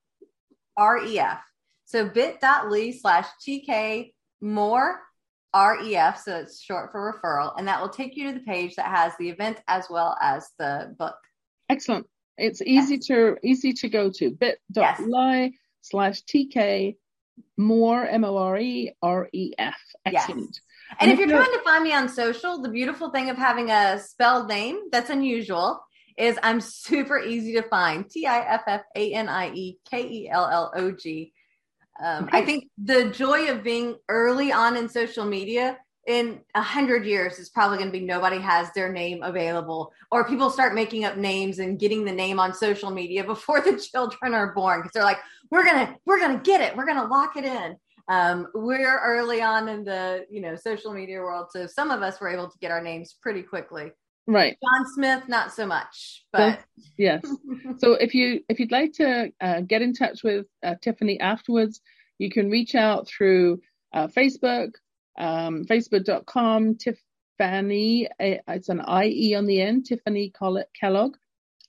[0.78, 1.40] REF.
[1.86, 5.00] So bit.ly slash TK more
[5.56, 6.20] REF.
[6.20, 7.54] So it's short for referral.
[7.58, 10.50] And that will take you to the page that has the event as well as
[10.60, 11.16] the book.
[11.70, 12.08] Excellent.
[12.38, 13.06] It's easy yes.
[13.08, 15.52] to easy to go to bit.ly yes.
[15.82, 16.98] slash TK
[17.58, 19.80] more M O R E R E F.
[20.06, 20.40] Excellent.
[20.42, 20.60] Yes.
[21.00, 23.30] And, and if, if you're, you're trying to find me on social, the beautiful thing
[23.30, 25.82] of having a spelled name that's unusual
[26.18, 28.10] is I'm super easy to find.
[28.10, 31.34] T I F F A N I E K E L L O G.
[32.04, 32.30] Um.
[32.32, 35.78] I think the joy of being early on in social media
[36.08, 40.28] in a hundred years is probably going to be nobody has their name available or
[40.28, 44.34] people start making up names and getting the name on social media before the children
[44.34, 45.20] are born because they're like
[45.50, 46.76] we're gonna we're gonna get it.
[46.76, 47.76] We're gonna lock it in.
[48.08, 52.20] Um, we're early on in the you know social media world so some of us
[52.20, 53.92] were able to get our names pretty quickly
[54.28, 57.22] right john smith not so much but so, yes
[57.78, 61.82] so if you if you'd like to uh, get in touch with uh, tiffany afterwards
[62.18, 63.60] you can reach out through
[63.94, 64.72] uh, facebook
[65.18, 70.32] um, facebook.com, Tiffany, it's an IE on the end, Tiffany
[70.80, 71.16] Kellogg,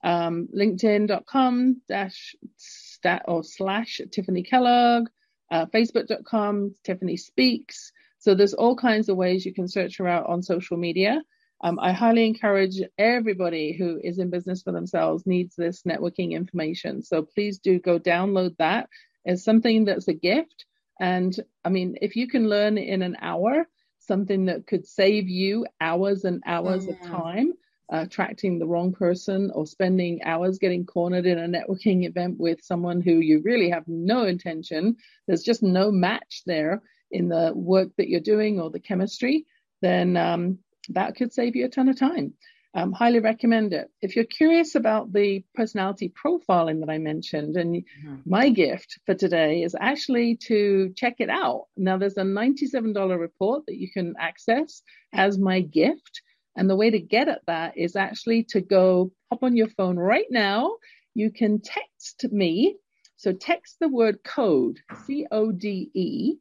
[0.03, 5.09] um, linkedin.com dash stat or slash Tiffany Kellogg,
[5.51, 7.93] uh, facebook.com, Tiffany Speaks.
[8.19, 11.23] So there's all kinds of ways you can search her out on social media.
[11.63, 17.03] Um, I highly encourage everybody who is in business for themselves needs this networking information.
[17.03, 18.89] So please do go download that.
[19.25, 20.67] It's something that's a gift.
[21.01, 21.35] And
[21.65, 23.67] I mean, if you can learn in an hour
[23.99, 27.05] something that could save you hours and hours mm-hmm.
[27.05, 27.53] of time,
[27.93, 32.63] uh, attracting the wrong person or spending hours getting cornered in a networking event with
[32.63, 34.97] someone who you really have no intention,
[35.27, 39.47] there's just no match there in the work that you're doing or the chemistry,
[39.83, 40.59] then um,
[40.91, 42.35] that could save you a ton of time.
[42.75, 43.91] Um, highly recommend it.
[44.03, 48.17] If you're curious about the personality profiling that I mentioned, and mm-hmm.
[48.27, 51.69] my gift for today is actually to check it out.
[51.79, 54.83] Now, there's a $97 report that you can access
[55.15, 56.21] as my gift.
[56.55, 59.99] And the way to get at that is actually to go hop on your phone
[59.99, 60.77] right now.
[61.15, 62.77] You can text me.
[63.17, 66.35] So text the word code, C O D E,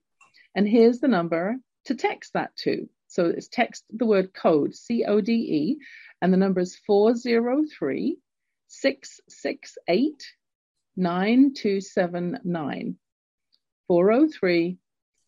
[0.54, 2.90] and here's the number to text that to.
[3.16, 5.78] So it's text the word code, C O D E,
[6.22, 8.18] and the number is 403
[8.68, 10.34] 668
[10.98, 12.98] 9279.
[13.88, 14.78] 403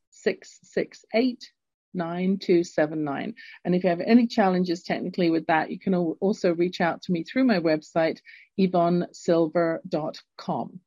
[0.09, 1.51] 668
[1.93, 3.35] 9279.
[3.63, 7.13] And if you have any challenges technically with that, you can also reach out to
[7.13, 8.19] me through my website,
[8.59, 10.79] yvonnesilver.com.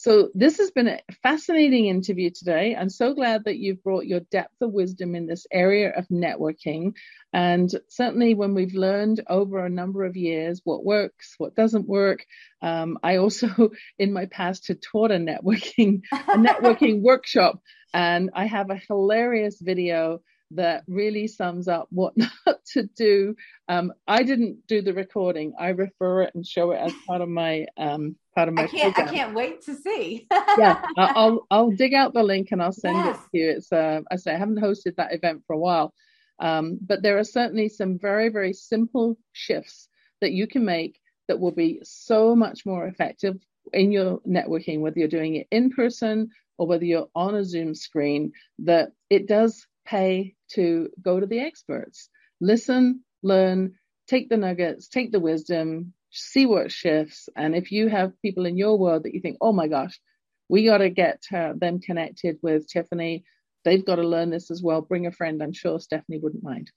[0.00, 2.74] So this has been a fascinating interview today.
[2.74, 6.94] I'm so glad that you've brought your depth of wisdom in this area of networking.
[7.34, 12.24] And certainly when we've learned over a number of years what works, what doesn't work.
[12.62, 17.60] Um, I also in my past had taught a networking, a networking workshop
[17.92, 20.22] and I have a hilarious video
[20.52, 22.14] that really sums up what
[22.46, 23.36] not to do.
[23.68, 25.54] Um, I didn't do the recording.
[25.58, 28.64] I refer it and show it as part of my um, part of my.
[28.64, 28.94] I can't.
[28.94, 29.14] Program.
[29.14, 30.26] I can't wait to see.
[30.58, 33.16] yeah, I'll I'll dig out the link and I'll send yes.
[33.16, 33.50] it to you.
[33.50, 35.94] It's uh, I say I haven't hosted that event for a while,
[36.40, 39.88] um, but there are certainly some very very simple shifts
[40.20, 43.36] that you can make that will be so much more effective
[43.72, 47.74] in your networking, whether you're doing it in person or whether you're on a Zoom
[47.74, 48.32] screen.
[48.58, 52.08] That it does pay to go to the experts,
[52.40, 53.74] listen, learn,
[54.08, 57.28] take the nuggets, take the wisdom, see what shifts.
[57.36, 60.00] And if you have people in your world that you think, oh my gosh,
[60.48, 63.24] we got to get uh, them connected with Tiffany,
[63.64, 64.80] they've got to learn this as well.
[64.80, 65.42] Bring a friend.
[65.42, 66.70] I'm sure Stephanie wouldn't mind.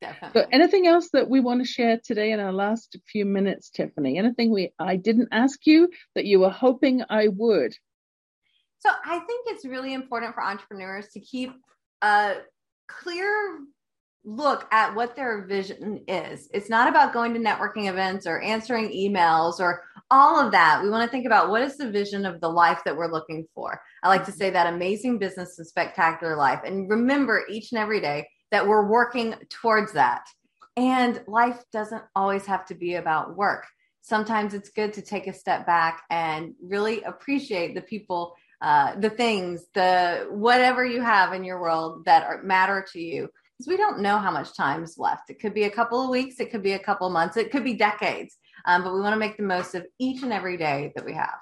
[0.00, 0.40] Definitely.
[0.40, 4.18] So anything else that we want to share today in our last few minutes, Tiffany?
[4.18, 7.74] Anything we I didn't ask you that you were hoping I would?
[8.80, 11.52] So I think it's really important for entrepreneurs to keep
[12.02, 12.34] a
[12.88, 13.60] clear
[14.24, 16.48] look at what their vision is.
[16.52, 20.80] It's not about going to networking events or answering emails or all of that.
[20.82, 23.46] We want to think about what is the vision of the life that we're looking
[23.54, 23.80] for.
[24.02, 26.60] I like to say that amazing business and spectacular life.
[26.64, 30.24] And remember each and every day that we're working towards that.
[30.76, 33.66] And life doesn't always have to be about work.
[34.02, 39.10] Sometimes it's good to take a step back and really appreciate the people uh, the
[39.10, 43.28] things, the whatever you have in your world that are, matter to you.
[43.58, 45.30] Because we don't know how much time's left.
[45.30, 47.50] It could be a couple of weeks, it could be a couple of months, it
[47.50, 48.36] could be decades.
[48.64, 51.12] Um, but we want to make the most of each and every day that we
[51.12, 51.40] have.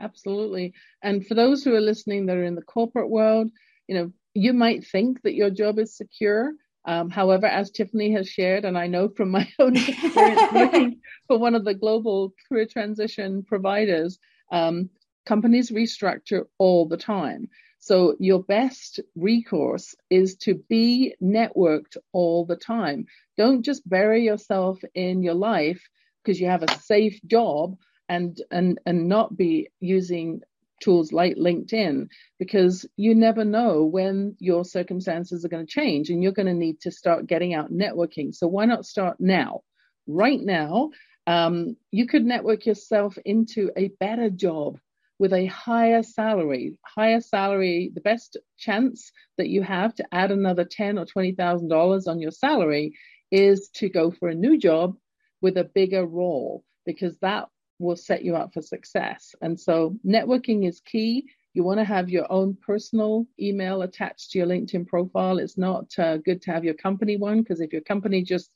[0.00, 0.74] Absolutely.
[1.02, 3.48] And for those who are listening that are in the corporate world,
[3.86, 6.52] you know, you might think that your job is secure.
[6.84, 11.38] Um, however, as Tiffany has shared, and I know from my own experience working for
[11.38, 14.18] one of the global career transition providers,
[14.50, 14.90] um,
[15.26, 17.48] companies restructure all the time.
[17.78, 23.06] So your best recourse is to be networked all the time.
[23.36, 25.82] Don't just bury yourself in your life
[26.22, 27.76] because you have a safe job
[28.08, 30.40] and and and not be using
[30.80, 32.08] tools like LinkedIn
[32.38, 36.64] because you never know when your circumstances are going to change and you're going to
[36.66, 38.34] need to start getting out networking.
[38.34, 39.62] So why not start now?
[40.06, 40.90] Right now,
[41.28, 44.78] Um, you could network yourself into a better job
[45.18, 46.76] with a higher salary.
[46.84, 51.68] Higher salary, the best chance that you have to add another ten or twenty thousand
[51.68, 52.94] dollars on your salary
[53.30, 54.96] is to go for a new job
[55.40, 57.48] with a bigger role because that
[57.78, 59.34] will set you up for success.
[59.40, 61.26] And so networking is key.
[61.52, 65.38] You want to have your own personal email attached to your LinkedIn profile.
[65.38, 68.50] It's not uh, good to have your company one because if your company just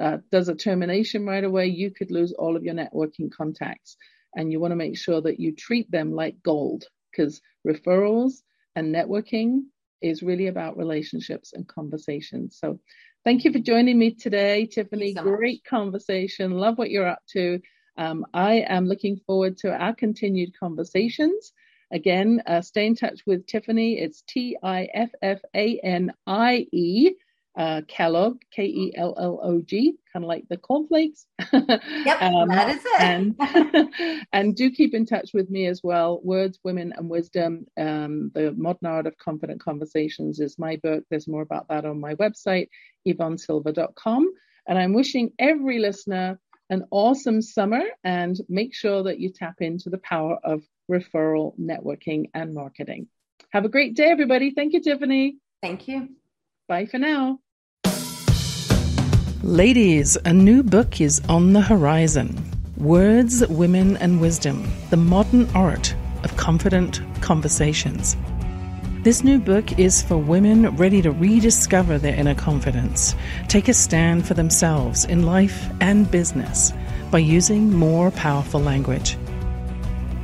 [0.00, 3.96] uh, does a termination right away, you could lose all of your networking contacts.
[4.34, 8.42] And you want to make sure that you treat them like gold because referrals
[8.76, 9.62] and networking
[10.00, 12.58] is really about relationships and conversations.
[12.60, 12.78] So
[13.24, 15.14] thank you for joining me today, Tiffany.
[15.14, 16.52] So Great conversation.
[16.52, 17.60] Love what you're up to.
[17.96, 21.52] Um, I am looking forward to our continued conversations.
[21.92, 23.98] Again, uh, stay in touch with Tiffany.
[23.98, 27.12] It's T I F F A N I E.
[27.58, 31.26] Uh, Kellogg, K E L L O G, kind of like the cornflakes.
[31.52, 31.82] Yep,
[32.22, 33.00] um, that is it.
[33.00, 36.20] and, and do keep in touch with me as well.
[36.22, 37.66] Words, Women, and Wisdom.
[37.76, 41.02] Um, the Modern Art of Confident Conversations is my book.
[41.10, 42.68] There's more about that on my website,
[43.08, 44.32] yvonnesilver.com.
[44.68, 46.38] And I'm wishing every listener
[46.70, 52.30] an awesome summer and make sure that you tap into the power of referral networking
[52.34, 53.08] and marketing.
[53.50, 54.52] Have a great day, everybody.
[54.52, 55.38] Thank you, Tiffany.
[55.62, 56.10] Thank you.
[56.68, 57.40] Bye for now.
[59.44, 62.36] Ladies, a new book is on the horizon
[62.76, 68.16] Words, Women, and Wisdom The Modern Art of Confident Conversations.
[69.04, 73.14] This new book is for women ready to rediscover their inner confidence,
[73.46, 76.72] take a stand for themselves in life and business
[77.12, 79.16] by using more powerful language.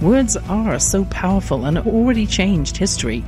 [0.00, 3.24] Words are so powerful and already changed history.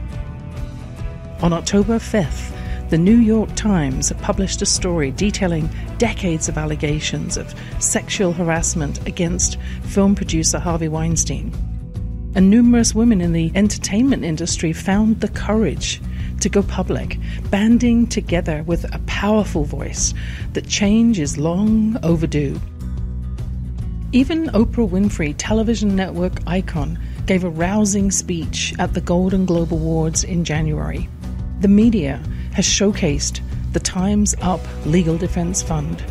[1.43, 2.56] On October 5th,
[2.89, 5.69] the New York Times published a story detailing
[5.99, 11.53] decades of allegations of sexual harassment against film producer Harvey Weinstein
[12.37, 16.03] and numerous women in the entertainment industry found the courage
[16.41, 17.19] to go public,
[17.51, 20.13] banding together with a powerful voice
[20.53, 22.61] that change is long overdue.
[24.13, 30.23] Even Oprah Winfrey, television network icon, gave a rousing speech at the Golden Globe Awards
[30.23, 31.09] in January.
[31.61, 32.23] The media
[32.57, 33.41] has showcased
[33.75, 36.03] the Time's Up Legal Defense Fund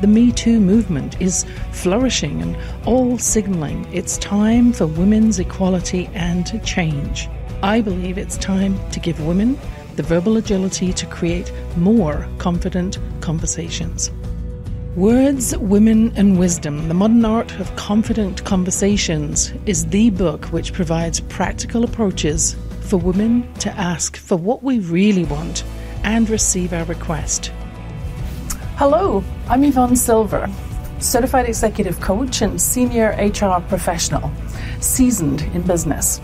[0.00, 6.60] the Me Too movement is flourishing and all signaling it's time for women's equality and
[6.62, 7.28] change.
[7.62, 9.56] I believe it's time to give women
[9.94, 14.10] the verbal agility to create more confident conversations.
[14.96, 21.20] Words, Women, and Wisdom The Modern Art of Confident Conversations is the book which provides
[21.20, 25.62] practical approaches for women to ask for what we really want
[26.04, 27.50] and receive our request.
[28.76, 30.48] Hello, I'm Yvonne Silver,
[31.00, 34.30] certified executive coach and senior HR professional,
[34.80, 36.20] seasoned in business.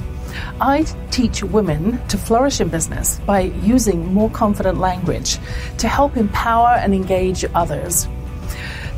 [0.60, 5.38] I teach women to flourish in business by using more confident language
[5.78, 8.06] to help empower and engage others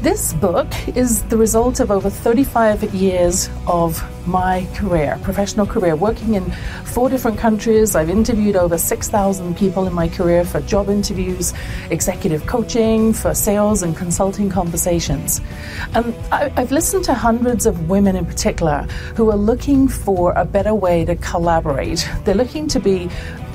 [0.03, 6.35] this book is the result of over 35 years of my career, professional career, working
[6.35, 6.51] in
[6.85, 7.95] four different countries.
[7.95, 11.55] I've interviewed over 6,000 people in my career for job interviews,
[11.91, 15.41] executive coaching, for sales and consulting conversations.
[15.95, 18.83] And I, have listened to hundreds of women in particular
[19.15, 22.09] who are looking for a better way to collaborate.
[22.25, 23.09] They're looking to be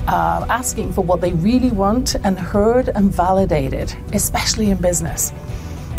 [0.06, 5.30] uh, asking for what they really want and heard and validated, especially in business.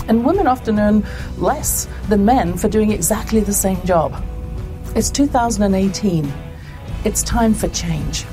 [0.10, 1.06] And women often earn
[1.38, 4.22] less than men for doing exactly the same job.
[4.96, 6.34] It's 2018.
[7.06, 8.26] It's time for change.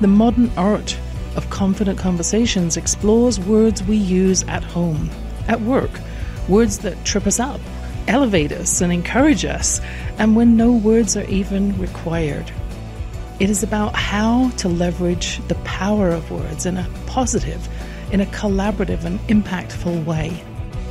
[0.00, 0.98] The modern art
[1.36, 5.10] of confident conversations explores words we use at home,
[5.46, 5.90] at work,
[6.48, 7.60] words that trip us up,
[8.08, 9.80] elevate us, and encourage us,
[10.18, 12.50] and when no words are even required.
[13.40, 17.68] It is about how to leverage the power of words in a positive,
[18.10, 20.42] in a collaborative, and impactful way.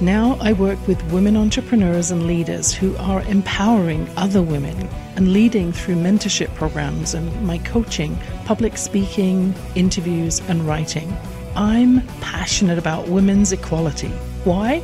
[0.01, 5.71] Now I work with women entrepreneurs and leaders who are empowering other women and leading
[5.71, 11.15] through mentorship programs and my coaching, public speaking, interviews, and writing.
[11.55, 14.07] I'm passionate about women's equality.
[14.43, 14.81] Why?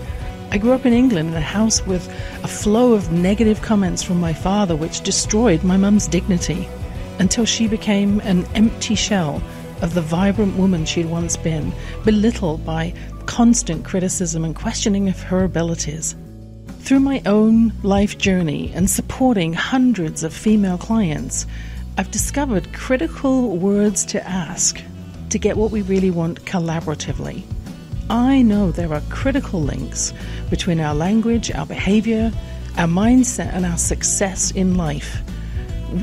[0.52, 2.08] I grew up in England in a house with
[2.44, 6.70] a flow of negative comments from my father, which destroyed my mum's dignity
[7.18, 9.42] until she became an empty shell
[9.82, 12.94] of the vibrant woman she'd once been, belittled by
[13.28, 16.16] constant criticism and questioning of her abilities.
[16.80, 21.46] Through my own life journey and supporting hundreds of female clients,
[21.98, 24.82] I've discovered critical words to ask
[25.30, 27.44] to get what we really want collaboratively.
[28.10, 30.14] I know there are critical links
[30.50, 32.32] between our language, our behavior,
[32.78, 35.22] our mindset, and our success in life.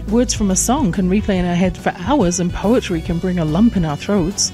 [0.08, 3.38] Words from a song can replay in our head for hours, and poetry can bring
[3.38, 4.52] a lump in our throats.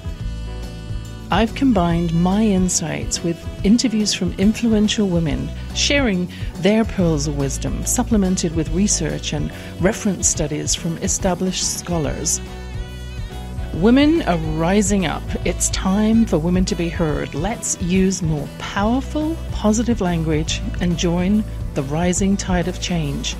[1.32, 8.56] I've combined my insights with interviews from influential women sharing their pearls of wisdom, supplemented
[8.56, 12.40] with research and reference studies from established scholars.
[13.74, 15.22] Women are rising up.
[15.46, 17.32] It's time for women to be heard.
[17.32, 23.36] Let's use more powerful, positive language and join the rising tide of change.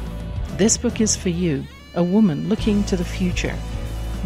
[0.58, 1.64] This book is for you,
[1.96, 3.56] a woman looking to the future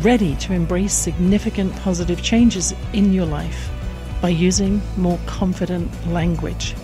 [0.00, 3.70] ready to embrace significant positive changes in your life
[4.20, 6.74] by using more confident language.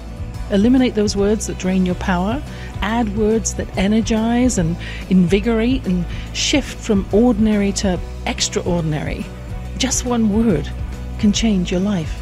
[0.50, 2.42] Eliminate those words that drain your power,
[2.82, 4.76] add words that energize and
[5.08, 9.24] invigorate, and shift from ordinary to extraordinary.
[9.78, 10.68] Just one word
[11.18, 12.20] can change your life.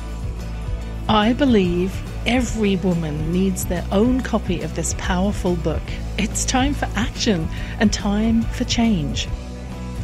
[1.09, 1.95] I believe
[2.27, 5.83] every woman needs their own copy of this powerful book.
[6.19, 7.49] It's time for action
[7.81, 9.27] and time for change.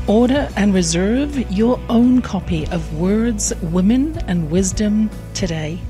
[0.06, 5.80] Order and reserve your own copy of Words, Women, and Wisdom today.